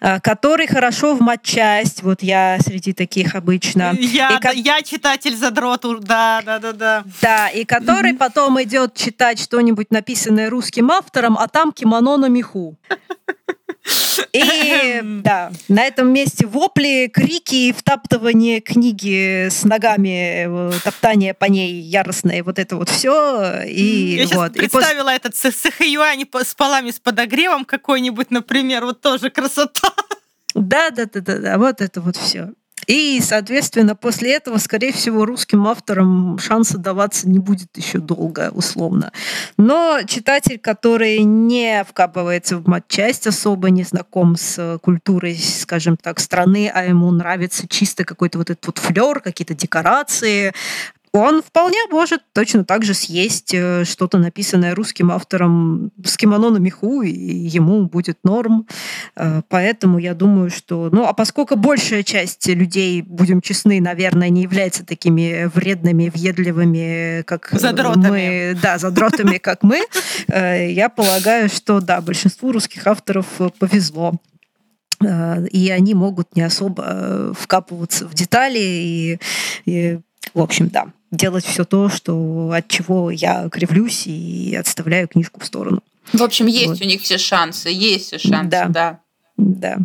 [0.00, 3.94] э, который хорошо в матчасть, вот я среди таких обычно.
[3.98, 7.04] Я, и, я читатель-задрот, да, да, да, да.
[7.22, 8.18] Да, и который mm-hmm.
[8.18, 12.76] потом идет читать что-нибудь написанное русским автором, а там кимоно на меху.
[14.32, 21.80] И да, на этом месте вопли, крики, втаптывание книги с ногами, э, топтание по ней
[21.80, 23.62] яростное, вот это вот все.
[23.66, 24.30] И Я вот.
[24.30, 29.92] сейчас представила и этот с Хэйюань с полами с подогревом какой-нибудь, например, вот тоже красота.
[30.54, 32.50] Да, да, да, да, да, вот это вот все.
[32.86, 39.12] И, соответственно, после этого, скорее всего, русским авторам шанса даваться не будет еще долго, условно.
[39.56, 46.70] Но читатель, который не вкапывается в матчасть, особо не знаком с культурой, скажем так, страны,
[46.72, 50.52] а ему нравится чисто какой-то вот этот вот флер, какие-то декорации,
[51.12, 56.58] он вполне может точно так же съесть э, что-то написанное русским автором с кимоно на
[56.58, 58.68] меху, и ему будет норм.
[59.16, 60.88] Э, поэтому я думаю, что...
[60.92, 67.48] Ну, а поскольку большая часть людей, будем честны, наверное, не является такими вредными, въедливыми, как
[67.52, 68.52] задротами.
[68.52, 68.58] мы...
[68.62, 69.82] Да, задротами, как мы,
[70.28, 73.26] э, я полагаю, что, да, большинству русских авторов
[73.58, 74.14] повезло
[75.02, 79.18] и они могут не особо вкапываться в детали и,
[79.64, 79.98] и
[80.34, 85.46] в общем, да делать все то, что, от чего я кривлюсь и отставляю книжку в
[85.46, 85.82] сторону.
[86.12, 86.80] В общем, есть вот.
[86.80, 88.66] у них все шансы, есть все шансы, да.
[88.68, 89.00] Да.
[89.36, 89.78] да.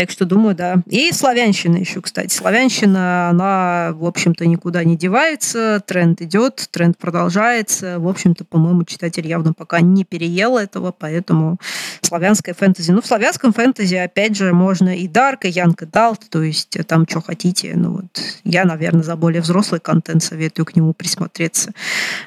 [0.00, 0.82] Так что думаю, да.
[0.86, 2.34] И славянщина еще, кстати.
[2.34, 5.82] Славянщина, она, в общем-то, никуда не девается.
[5.86, 7.98] Тренд идет, тренд продолжается.
[7.98, 11.58] В общем-то, по-моему, читатель явно пока не переел этого, поэтому
[12.00, 12.92] славянское фэнтези.
[12.92, 16.82] Ну, в славянском фэнтези, опять же, можно и Дарк, и Янка Далт, то есть э,
[16.82, 17.74] там что хотите.
[17.76, 21.72] Ну, вот я, наверное, за более взрослый контент советую к нему присмотреться.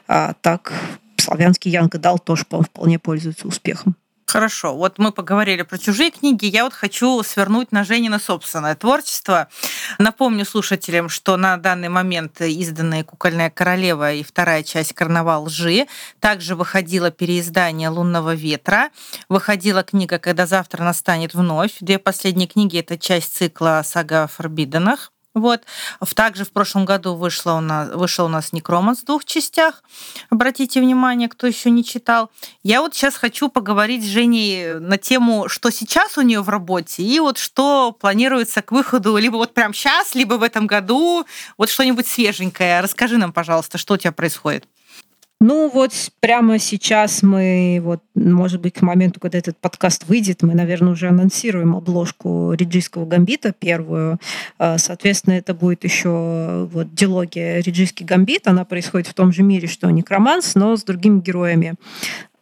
[0.08, 0.74] А так,
[1.18, 3.96] славянский Янка Далт тоже, по вполне пользуется успехом.
[4.26, 9.48] Хорошо, вот мы поговорили про чужие книги, я вот хочу свернуть на Женина собственное творчество.
[10.00, 15.88] Напомню слушателям, что на данный момент изданные «Кукольная королева» и вторая часть «Карнавал лжи».
[16.20, 18.90] Также выходило переиздание «Лунного ветра»,
[19.30, 21.78] выходила книга «Когда завтра настанет вновь».
[21.80, 25.13] Две последние книги— это часть цикла «Сага о Форбиденах».
[25.34, 25.64] Вот.
[26.16, 29.84] Также в прошлом году вышло у нас, вышел у нас Некроманс в двух частях.
[30.30, 32.30] Обратите внимание, кто еще не читал.
[32.62, 37.04] Я вот сейчас хочу поговорить с Женей на тему, что сейчас у нее в работе,
[37.04, 41.26] и вот что планируется к выходу либо вот прямо сейчас, либо в этом году.
[41.58, 42.82] Вот что-нибудь свеженькое.
[42.82, 44.68] Расскажи нам, пожалуйста, что у тебя происходит.
[45.46, 45.92] Ну вот
[46.22, 51.10] прямо сейчас мы, вот, может быть, к моменту, когда этот подкаст выйдет, мы, наверное, уже
[51.10, 54.20] анонсируем обложку Риджийского гамбита первую.
[54.58, 58.48] А, соответственно, это будет еще вот дилогия Риджийский гамбит.
[58.48, 61.74] Она происходит в том же мире, что Некроманс, но с другими героями.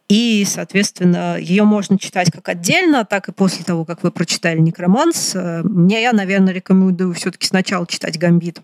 [0.08, 5.34] И, соответственно, ее можно читать как отдельно, так и после того, как вы прочитали Некроманс.
[5.34, 8.60] Мне я, наверное, рекомендую все-таки сначала читать Гамбит,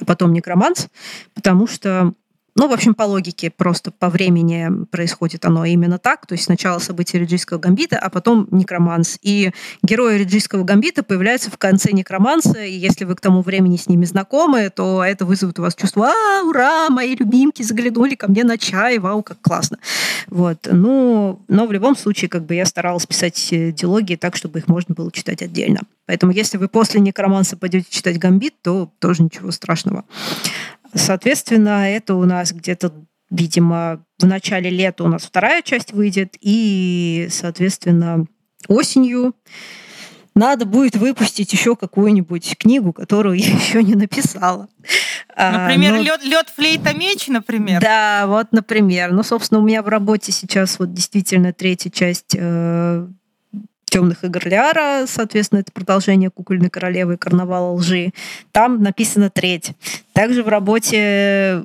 [0.00, 0.88] а потом Некроманс,
[1.34, 2.14] потому что
[2.56, 6.26] ну, в общем, по логике, просто по времени происходит оно именно так.
[6.26, 9.18] То есть сначала события Реджийского гамбита, а потом некроманс.
[9.22, 9.50] И
[9.82, 14.04] герои Реджийского гамбита появляются в конце некроманса, и если вы к тому времени с ними
[14.04, 18.56] знакомы, то это вызовет у вас чувство «А, ура, мои любимки заглянули ко мне на
[18.56, 19.78] чай, вау, как классно».
[20.28, 20.68] Вот.
[20.70, 24.68] Ну, но в любом случае, как бы я старалась писать э, диалоги так, чтобы их
[24.68, 25.80] можно было читать отдельно.
[26.06, 30.04] Поэтому если вы после некроманса пойдете читать гамбит, то тоже ничего страшного.
[30.94, 32.92] Соответственно, это у нас где-то,
[33.30, 38.26] видимо, в начале лета у нас вторая часть выйдет, и, соответственно,
[38.68, 39.34] осенью
[40.34, 44.68] надо будет выпустить еще какую-нибудь книгу, которую я еще не написала.
[45.36, 47.80] А, например, а, лед, лед, флейта, меч, например.
[47.80, 49.12] Да, вот, например.
[49.12, 53.06] Ну, собственно, у меня в работе сейчас вот действительно третья часть э,
[53.94, 58.12] темных игр Лиара, соответственно, это продолжение кукольной королевы и карнавала лжи.
[58.50, 59.70] Там написано треть.
[60.12, 61.64] Также в работе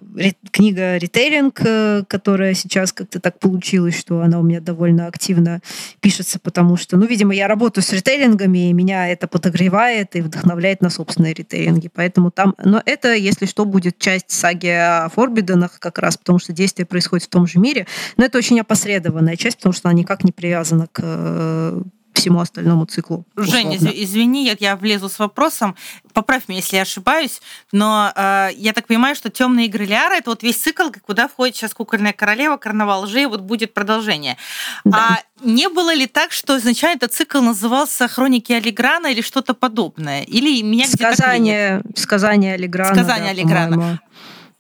[0.51, 5.61] книга «Ритейлинг», э, которая сейчас как-то так получилось, что она у меня довольно активно
[6.01, 10.81] пишется, потому что, ну, видимо, я работаю с ритейлингами, и меня это подогревает и вдохновляет
[10.81, 11.89] на собственные ритейлинги.
[11.91, 12.53] Поэтому там...
[12.63, 17.25] Но это, если что, будет часть саги о Форбиденах как раз, потому что действие происходит
[17.25, 17.87] в том же мире.
[18.17, 21.81] Но это очень опосредованная часть, потому что она никак не привязана к э,
[22.19, 23.25] всему остальному циклу.
[23.35, 25.75] Женя, извини, я, я влезу с вопросом.
[26.13, 27.41] Поправь меня, если я ошибаюсь,
[27.71, 31.55] но э, я так понимаю, что темные игры Лиара это вот весь цикл, куда входит
[31.55, 34.37] сейчас кукольная королева, карнавал лжи, вот будет продолжение.
[34.83, 34.97] Да.
[34.97, 40.23] А не было ли так, что изначально этот цикл назывался Хроники Алиграна или что-то подобное?
[40.23, 42.95] Или меня сказание, сказание Алиграна.
[42.95, 44.01] Сказание да, Алиграна.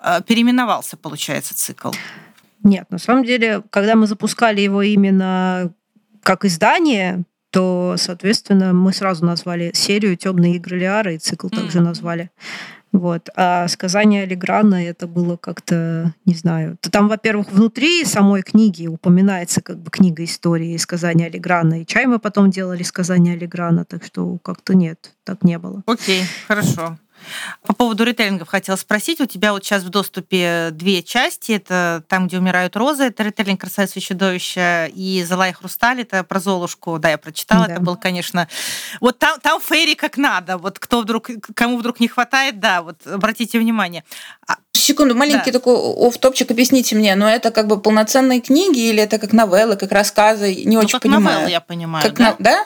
[0.01, 1.91] Э, переименовался, получается, цикл.
[2.63, 5.71] Нет, на самом деле, когда мы запускали его именно
[6.23, 11.55] как издание, то, соответственно, мы сразу назвали серию «Темные игры Лиара» и цикл mm-hmm.
[11.55, 12.29] также назвали.
[12.91, 13.29] Вот.
[13.35, 16.77] А сказание Алиграна это было как-то, не знаю.
[16.81, 21.81] То там, во-первых, внутри самой книги упоминается как бы книга истории сказания Алиграна.
[21.81, 25.83] И чай мы потом делали сказание Алиграна, так что как-то нет, так не было.
[25.85, 26.97] Окей, хорошо.
[27.63, 29.21] По поводу ритейлингов хотела спросить.
[29.21, 31.53] У тебя вот сейчас в доступе две части.
[31.53, 36.23] Это там, где умирают розы, это ритейлинг «Красавица и чудовище», и «Зола и хрусталь», это
[36.23, 36.99] про Золушку.
[36.99, 37.67] Да, я прочитала.
[37.67, 37.73] Да.
[37.73, 38.47] Это был, конечно...
[39.01, 40.57] Вот там, там фейри как надо.
[40.57, 44.03] Вот кто вдруг, кому вдруг не хватает, да, вот обратите внимание.
[44.47, 45.59] А Секунду, маленький да.
[45.59, 49.91] такой оф-топчик, объясните мне, но это как бы полноценные книги или это как новеллы, как
[49.91, 50.55] рассказы?
[50.55, 51.23] Не ну, очень как понимаю.
[51.23, 52.03] новеллы, я понимаю.
[52.03, 52.23] Как да?
[52.23, 52.35] На...
[52.39, 52.65] да?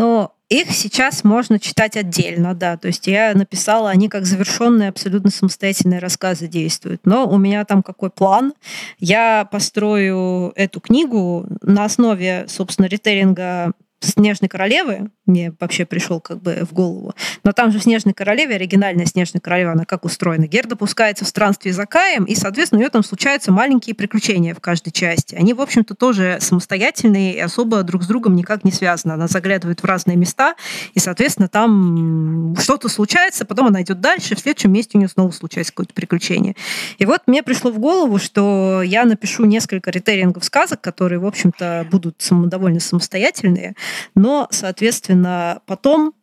[0.00, 2.78] Но их сейчас можно читать отдельно, да.
[2.78, 7.02] То есть я написала, они как завершенные, абсолютно самостоятельные рассказы действуют.
[7.04, 8.54] Но у меня там какой план?
[8.98, 16.66] Я построю эту книгу на основе, собственно, ритейлинга Снежной королевы мне вообще пришел как бы
[16.68, 17.14] в голову.
[17.44, 20.46] Но там же в Снежной королеве, оригинальная Снежная королева, она как устроена?
[20.46, 24.60] Герда пускается в странстве за Каем, и, соответственно, у нее там случаются маленькие приключения в
[24.60, 25.34] каждой части.
[25.34, 29.12] Они, в общем-то, тоже самостоятельные и особо друг с другом никак не связаны.
[29.12, 30.54] Она заглядывает в разные места,
[30.94, 35.30] и, соответственно, там что-то случается, потом она идет дальше, в следующем месте у нее снова
[35.30, 36.56] случается какое-то приключение.
[36.98, 41.86] И вот мне пришло в голову, что я напишу несколько ритерингов сказок, которые, в общем-то,
[41.90, 43.74] будут довольно самостоятельные,
[44.14, 46.14] но, соответственно, потом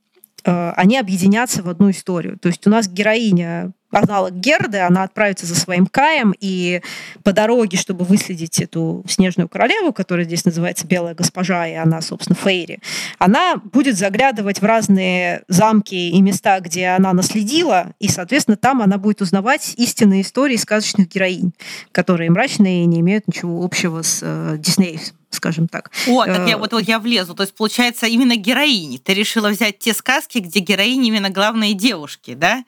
[0.44, 2.38] э, они объединятся в одну историю.
[2.40, 6.82] То есть у нас героиня аналог Герды, она отправится за своим Каем, и
[7.24, 12.36] по дороге, чтобы выследить эту снежную королеву, которая здесь называется Белая госпожа, и она, собственно,
[12.36, 12.80] Фейри,
[13.18, 18.98] она будет заглядывать в разные замки и места, где она наследила, и, соответственно, там она
[18.98, 21.54] будет узнавать истинные истории сказочных героинь,
[21.92, 24.88] которые мрачные и не имеют ничего общего с э, Диснеем
[25.30, 25.92] скажем так.
[26.08, 27.34] О, так я э, вот, вот я влезу.
[27.34, 28.98] То есть, получается, именно героини.
[28.98, 32.64] Ты решила взять те сказки, где героини именно главные девушки, да?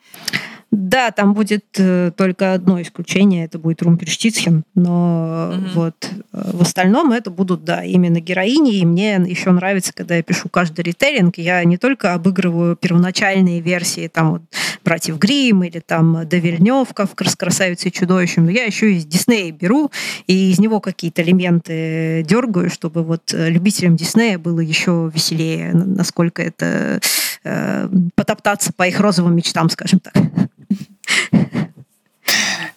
[0.70, 5.64] Да, там будет э, только одно исключение, это будет Румпельштицхен, но угу.
[5.74, 10.22] вот э, в остальном это будут, да, именно героини, и мне еще нравится, когда я
[10.22, 14.42] пишу каждый ритейлинг, я не только обыгрываю первоначальные версии, там, вот,
[14.84, 19.90] «Братьев Грим или там «Довельневка» в «Красавице и чудовищем», но я еще из Диснея беру,
[20.28, 26.42] и из него какие-то элементы дергаю, чтобы вот э, любителям Диснея было еще веселее, насколько
[26.42, 27.00] это
[27.44, 30.14] э, потоптаться по их розовым мечтам, скажем так.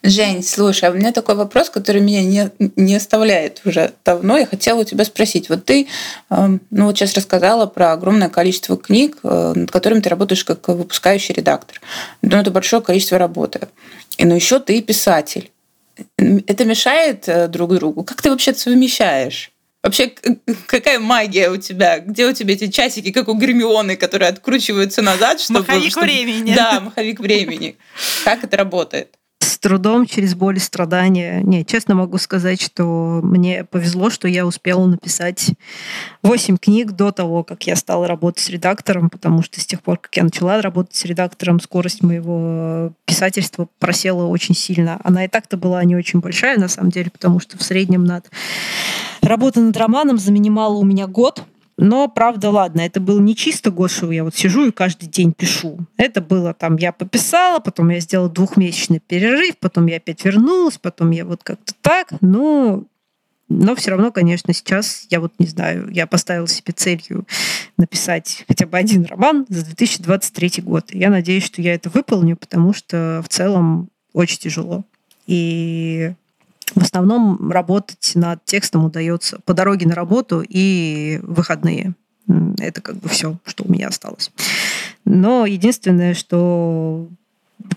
[0.05, 4.37] Жень, слушай, а у меня такой вопрос, который меня не, не оставляет уже давно.
[4.37, 5.47] Я хотела у тебя спросить.
[5.47, 5.87] Вот ты,
[6.29, 10.67] эм, ну вот сейчас рассказала про огромное количество книг, э, над которыми ты работаешь как
[10.67, 11.79] выпускающий редактор.
[12.21, 13.69] Ну, это большое количество работы.
[14.17, 15.51] И, ну, еще ты писатель.
[16.17, 18.03] Это мешает э, друг другу?
[18.03, 19.52] Как ты вообще это совмещаешь?
[19.83, 20.13] Вообще,
[20.65, 21.99] какая магия у тебя?
[21.99, 25.41] Где у тебя эти часики, как у Гермионы, которые откручиваются назад?
[25.41, 26.05] Чтобы, маховик чтобы...
[26.05, 26.55] времени.
[26.55, 27.77] Да, маховик времени.
[28.23, 29.17] Как это работает?
[29.63, 31.41] Трудом, через боль и страдания.
[31.41, 35.51] Не, честно могу сказать, что мне повезло, что я успела написать
[36.21, 39.99] 8 книг до того, как я стала работать с редактором, потому что с тех пор,
[39.99, 44.99] как я начала работать с редактором, скорость моего писательства просела очень сильно.
[45.01, 48.29] Она и так-то была не очень большая, на самом деле, потому что в среднем над
[49.21, 51.45] работа над романом занимала у меня год,
[51.77, 55.79] но, правда, ладно, это был не чисто что я вот сижу и каждый день пишу.
[55.97, 61.11] Это было там, я пописала, потом я сделала двухмесячный перерыв, потом я опять вернулась, потом
[61.11, 62.13] я вот как-то так.
[62.21, 62.83] Но,
[63.49, 67.25] но все равно, конечно, сейчас я вот не знаю, я поставила себе целью
[67.77, 70.93] написать хотя бы один роман за 2023 год.
[70.93, 74.83] Я надеюсь, что я это выполню, потому что в целом очень тяжело.
[75.25, 76.13] И
[76.75, 81.93] в основном работать над текстом удается по дороге на работу и выходные.
[82.59, 84.31] Это как бы все, что у меня осталось.
[85.05, 87.09] Но единственное, что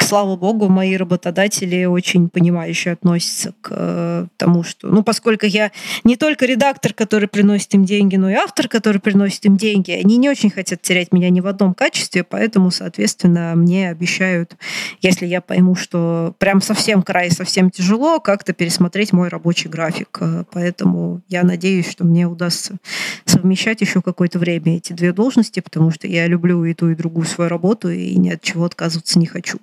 [0.07, 5.72] слава богу, мои работодатели очень понимающе относятся к э, тому, что, ну, поскольку я
[6.05, 10.16] не только редактор, который приносит им деньги, но и автор, который приносит им деньги, они
[10.16, 14.57] не очень хотят терять меня ни в одном качестве, поэтому, соответственно, мне обещают,
[15.03, 20.18] если я пойму, что прям совсем край, совсем тяжело, как-то пересмотреть мой рабочий график.
[20.20, 22.76] Э, поэтому я надеюсь, что мне удастся
[23.24, 27.26] совмещать еще какое-то время эти две должности, потому что я люблю и ту, и другую
[27.26, 29.59] свою работу, и ни от чего отказываться не хочу.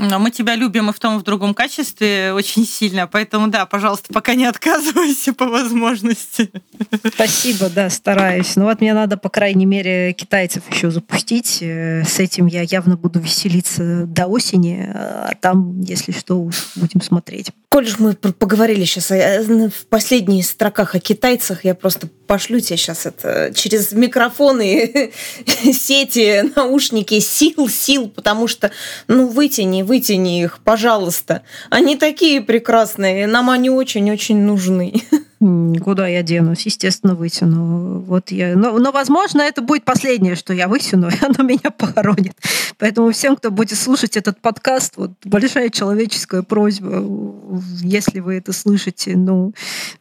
[0.00, 4.12] Мы тебя любим и в том, и в другом качестве очень сильно, поэтому да, пожалуйста,
[4.12, 6.50] пока не отказывайся по возможности.
[7.14, 8.56] Спасибо, да, стараюсь.
[8.56, 11.58] Ну вот мне надо, по крайней мере, китайцев еще запустить.
[11.60, 17.00] Э, с этим я явно буду веселиться до осени, а там, если что, уж будем
[17.00, 17.50] смотреть.
[17.68, 23.06] Коль же мы поговорили сейчас в последних строках о китайцах, я просто пошлю тебе сейчас
[23.06, 25.10] это через микрофоны,
[25.72, 28.70] сети, наушники, сил, сил, потому что,
[29.08, 31.42] ну, вытяни, вытяни их, пожалуйста.
[31.70, 35.02] Они такие прекрасные, нам они очень-очень нужны.
[35.40, 36.66] Куда я денусь?
[36.66, 38.00] Естественно, вытяну.
[38.00, 38.54] Вот я...
[38.54, 42.34] но, но, возможно, это будет последнее, что я вытяну, и оно меня похоронит.
[42.76, 47.02] Поэтому всем, кто будет слушать этот подкаст, вот большая человеческая просьба,
[47.80, 49.54] если вы это слышите, ну,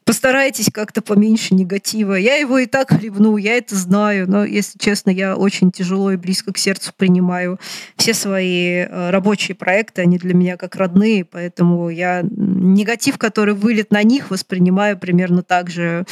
[0.03, 2.15] постарайтесь как-то поменьше негатива.
[2.15, 6.17] Я его и так хлебну, я это знаю, но, если честно, я очень тяжело и
[6.17, 7.59] близко к сердцу принимаю
[7.95, 13.91] все свои э, рабочие проекты, они для меня как родные, поэтому я негатив, который вылет
[13.91, 16.05] на них, воспринимаю примерно примерно так же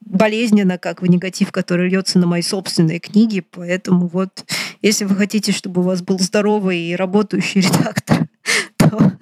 [0.00, 3.44] болезненно, как в негатив, который льется на мои собственные книги.
[3.52, 4.44] Поэтому вот,
[4.82, 8.26] если вы хотите, чтобы у вас был здоровый и работающий редактор,
[8.76, 9.12] то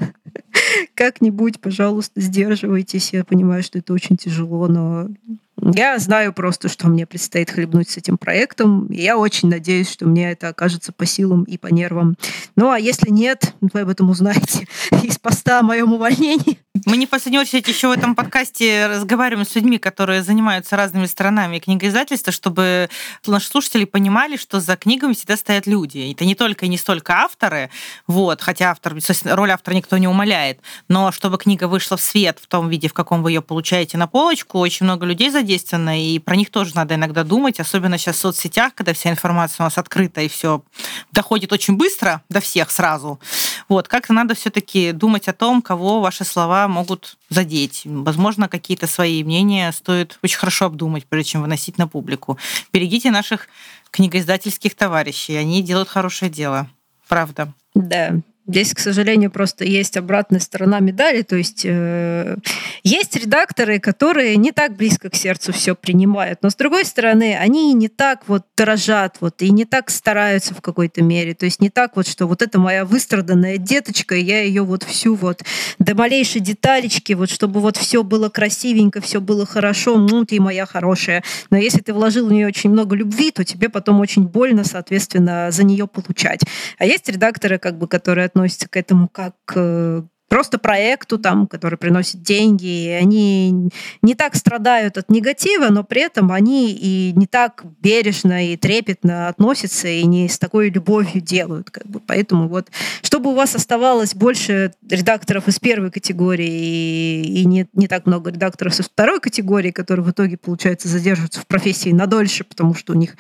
[0.95, 3.13] как-нибудь, пожалуйста, сдерживайтесь.
[3.13, 5.09] Я понимаю, что это очень тяжело, но
[5.57, 8.87] я знаю просто, что мне предстоит хлебнуть с этим проектом.
[8.87, 12.17] И я очень надеюсь, что мне это окажется по силам и по нервам.
[12.57, 14.67] Ну, а если нет, вы об этом узнаете
[15.03, 16.59] из поста о моем увольнении.
[16.85, 21.07] Мы не в последнюю очередь еще в этом подкасте разговариваем с людьми, которые занимаются разными
[21.07, 22.89] сторонами книгоиздательства, чтобы
[23.25, 26.13] наши слушатели понимали, что за книгами всегда стоят люди.
[26.13, 27.71] Это не только и не столько авторы,
[28.09, 32.49] вот, хотя автор, роль автора никто не умаляет, но чтобы книга вышла в свет в
[32.49, 36.35] том виде, в каком вы ее получаете на полочку, очень много людей задействовано, и про
[36.35, 40.21] них тоже надо иногда думать, особенно сейчас в соцсетях, когда вся информация у нас открыта
[40.21, 40.65] и все
[41.13, 43.21] доходит очень быстро до всех сразу.
[43.69, 47.83] Вот, как-то надо все-таки думать о том, кого ваши слова могут задеть.
[47.85, 52.39] Возможно, какие-то свои мнения стоит очень хорошо обдумать, прежде чем выносить на публику.
[52.73, 53.49] Берегите наших
[53.91, 55.37] книгоиздательских товарищей.
[55.37, 56.69] Они делают хорошее дело.
[57.09, 57.53] Правда.
[57.75, 58.21] Да,
[58.53, 61.23] Здесь, к сожалению, просто есть обратная сторона медали.
[61.23, 62.37] То есть э,
[62.83, 67.73] есть редакторы, которые не так близко к сердцу все принимают, но с другой стороны, они
[67.73, 71.33] не так вот дорожат, вот, и не так стараются в какой-то мере.
[71.33, 74.83] То есть не так вот, что вот это моя выстраданная деточка, и я ее вот
[74.83, 75.43] всю вот
[75.79, 80.67] до малейшей деталечки, вот чтобы вот все было красивенько, все было хорошо, ну ты моя
[80.67, 81.25] хорошая.
[81.49, 85.51] Но если ты вложил в нее очень много любви, то тебе потом очень больно, соответственно,
[85.51, 86.43] за нее получать.
[86.77, 91.77] А есть редакторы, как бы, которые относятся к этому как к просто проекту, там, который
[91.77, 92.89] приносит деньги.
[92.99, 93.69] Они
[94.01, 99.29] не так страдают от негатива, но при этом они и не так бережно и трепетно
[99.29, 101.69] относятся, и не с такой любовью делают.
[101.69, 102.01] Как бы.
[102.01, 102.71] Поэтому вот,
[103.03, 108.31] чтобы у вас оставалось больше редакторов из первой категории и, и не, не так много
[108.31, 112.97] редакторов из второй категории, которые в итоге, получается, задерживаются в профессии надольше, потому что у
[112.97, 113.19] них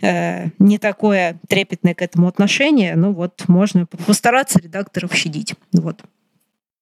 [0.00, 5.54] э, не такое трепетное к этому отношение, ну вот, можно постараться редакторов щадить.
[5.72, 6.02] Вот.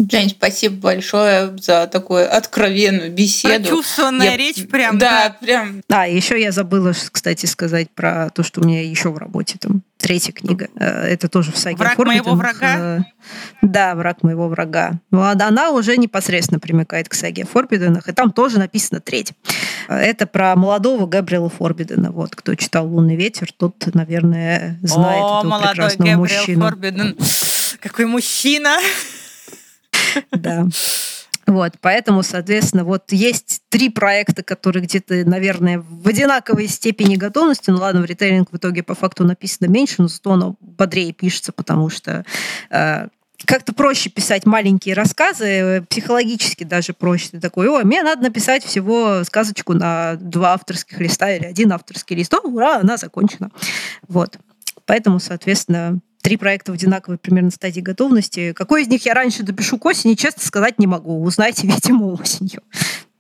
[0.01, 3.65] Жень, спасибо большое за такую откровенную беседу.
[3.65, 4.37] Прочувствованная я...
[4.37, 4.97] речь прям.
[4.97, 5.83] Да, да, прям.
[5.89, 9.83] А, еще я забыла, кстати, сказать про то, что у меня еще в работе там
[9.97, 10.69] третья книга.
[10.77, 12.79] Э, это тоже в саге Враг моего врага?
[12.79, 13.01] Э,
[13.61, 15.01] да, враг моего врага.
[15.11, 19.33] Ну, а она уже непосредственно примыкает к саге Форбиденах, и там тоже написано треть.
[19.89, 22.13] Это про молодого Габриэла Форбидена.
[22.13, 26.61] Вот, кто читал «Лунный ветер», тот, наверное, знает О, этого молодой прекрасного Габриэл мужчину.
[26.61, 27.17] Форбиден.
[27.81, 28.79] Какой мужчина!
[30.33, 30.67] Да.
[31.47, 37.71] Вот, поэтому, соответственно, вот есть три проекта, которые где-то, наверное, в одинаковой степени готовности.
[37.71, 41.53] Ну ладно, в ритейлинг в итоге по факту написано меньше, но зато оно бодрее пишется,
[41.53, 42.27] потому что
[42.69, 43.09] э,
[43.47, 47.31] как-то проще писать маленькие рассказы, э, психологически даже проще.
[47.31, 52.15] Ты такой, о, мне надо написать всего сказочку на два авторских листа или один авторский
[52.15, 52.35] лист.
[52.35, 53.51] О, ура, она закончена.
[54.07, 54.39] Вот.
[54.85, 58.53] Поэтому, соответственно, три проекта в одинаковой примерно стадии готовности.
[58.53, 61.23] Какой из них я раньше допишу к осени, честно сказать не могу.
[61.23, 62.63] Узнаете, видимо, осенью.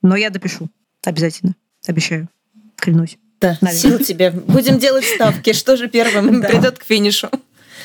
[0.02, 0.68] Но я допишу.
[1.06, 1.54] Обязательно.
[1.86, 2.28] Обещаю.
[2.76, 3.16] Клянусь.
[3.40, 3.98] Да, Наверное.
[3.98, 4.30] сил тебе.
[4.30, 5.54] Будем делать ставки.
[5.54, 7.30] Что же первым придет к финишу?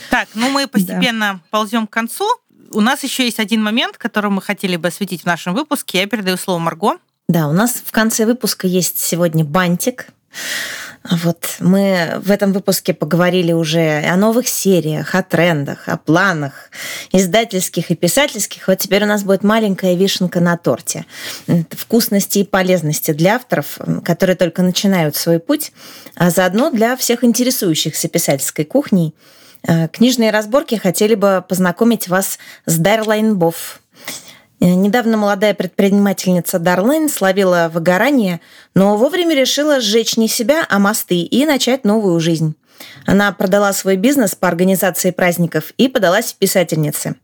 [0.09, 2.25] Так, ну мы постепенно ползем к концу.
[2.71, 5.99] У нас еще есть один момент, который мы хотели бы осветить в нашем выпуске.
[5.99, 6.97] Я передаю слово Марго.
[7.29, 10.07] Да, у нас в конце выпуска есть сегодня бантик.
[11.09, 16.71] Вот мы в этом выпуске поговорили уже о новых сериях, о трендах, о планах
[17.11, 18.67] издательских и писательских.
[18.67, 21.05] Вот теперь у нас будет маленькая вишенка на торте.
[21.71, 25.73] Вкусности и полезности для авторов, которые только начинают свой путь,
[26.15, 29.13] а заодно для всех интересующихся писательской кухней.
[29.67, 33.81] Э, книжные разборки хотели бы познакомить вас с Дарлайн Бофф,
[34.67, 38.39] недавно молодая предпринимательница Дарлайн словила выгорание,
[38.75, 42.55] но вовремя решила сжечь не себя, а мосты и начать новую жизнь.
[43.05, 47.15] Она продала свой бизнес по организации праздников и подалась в писательницы.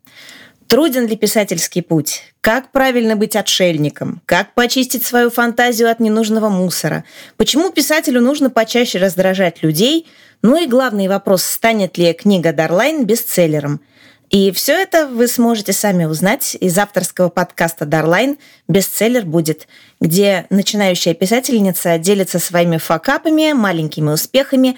[0.67, 2.21] Труден ли писательский путь?
[2.41, 4.21] Как правильно быть отшельником?
[4.27, 7.05] Как почистить свою фантазию от ненужного мусора?
[7.37, 10.07] Почему писателю нужно почаще раздражать людей?
[10.43, 13.81] Ну и главный вопрос, станет ли книга Дарлайн бестселлером?
[14.29, 19.67] И все это вы сможете сами узнать из авторского подкаста «Дарлайн» «Бестселлер будет»,
[19.99, 24.77] где начинающая писательница делится своими факапами, маленькими успехами,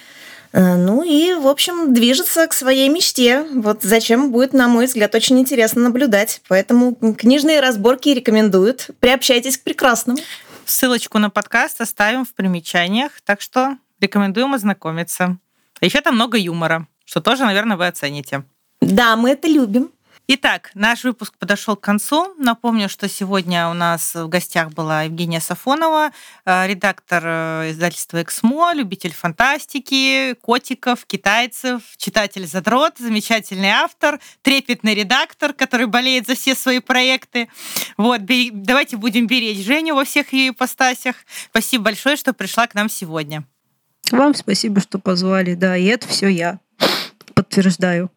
[0.54, 3.46] э, ну и, в общем, движется к своей мечте.
[3.54, 6.42] Вот зачем будет, на мой взгляд, очень интересно наблюдать.
[6.48, 8.88] Поэтому книжные разборки рекомендуют.
[9.02, 10.20] Приобщайтесь к прекрасному.
[10.66, 15.38] Ссылочку на подкаст оставим в примечаниях, так что рекомендуем ознакомиться.
[15.82, 18.46] Еще там много юмора, что тоже, наверное, вы оцените.
[18.82, 19.92] Да, мы это любим.
[20.34, 22.34] Итак, наш выпуск подошел к концу.
[22.38, 26.12] Напомню, что сегодня у нас в гостях была Евгения Сафонова,
[26.46, 35.52] э, редактор э, издательства «Эксмо», любитель фантастики, котиков, китайцев, читатель задрот, замечательный автор, трепетный редактор,
[35.52, 37.50] который болеет за все свои проекты.
[37.98, 38.22] Вот,
[38.54, 41.18] давайте будем беречь Женю во всех ее ипостасях.
[41.50, 43.44] Спасибо большое, что пришла к нам сегодня.
[44.12, 45.56] Вам спасибо, что позвали.
[45.56, 46.60] Да, и это все я
[47.34, 48.10] подтверждаю.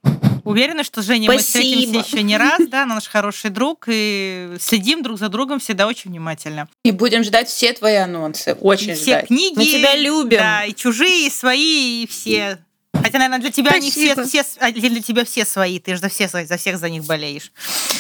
[0.44, 5.02] Уверена, что с Женей мы встретимся еще не раз, да, наш хороший друг, и следим
[5.02, 6.68] друг за другом всегда очень внимательно.
[6.84, 9.26] И будем ждать все твои анонсы, очень и все ждать.
[9.28, 9.56] книги.
[9.56, 10.38] Мы тебя любим.
[10.38, 12.58] Да, и чужие, и свои, и все.
[12.92, 14.44] Хотя, наверное, для тебя они все, Спасибо.
[14.44, 17.52] все, а, для тебя все свои, ты же за, все, за всех за них болеешь.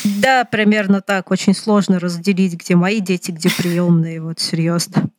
[0.04, 1.30] Да, примерно так.
[1.30, 4.22] Очень сложно разделить, где мои дети, где приемные.
[4.22, 5.10] Вот серьезно.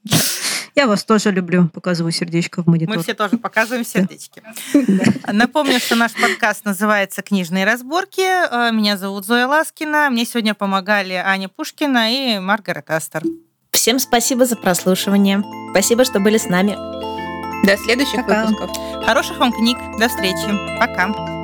[0.75, 1.69] Я вас тоже люблю.
[1.69, 2.97] Показываю сердечко в монитор.
[2.97, 4.43] Мы все тоже показываем сердечки.
[5.31, 8.21] Напомню, что наш подкаст называется «Книжные разборки».
[8.21, 10.09] Э, Меня зовут Зоя Ласкина.
[10.09, 13.23] Мне сегодня помогали Аня Пушкина и Маргарет Астер.
[13.71, 15.43] Всем спасибо за прослушивание.
[15.71, 16.75] Спасибо, что были с нами.
[17.65, 18.45] До следующих Пока.
[18.45, 19.05] выпусков.
[19.05, 19.77] Хороших вам книг.
[19.99, 20.77] До встречи.
[20.79, 21.34] Пока.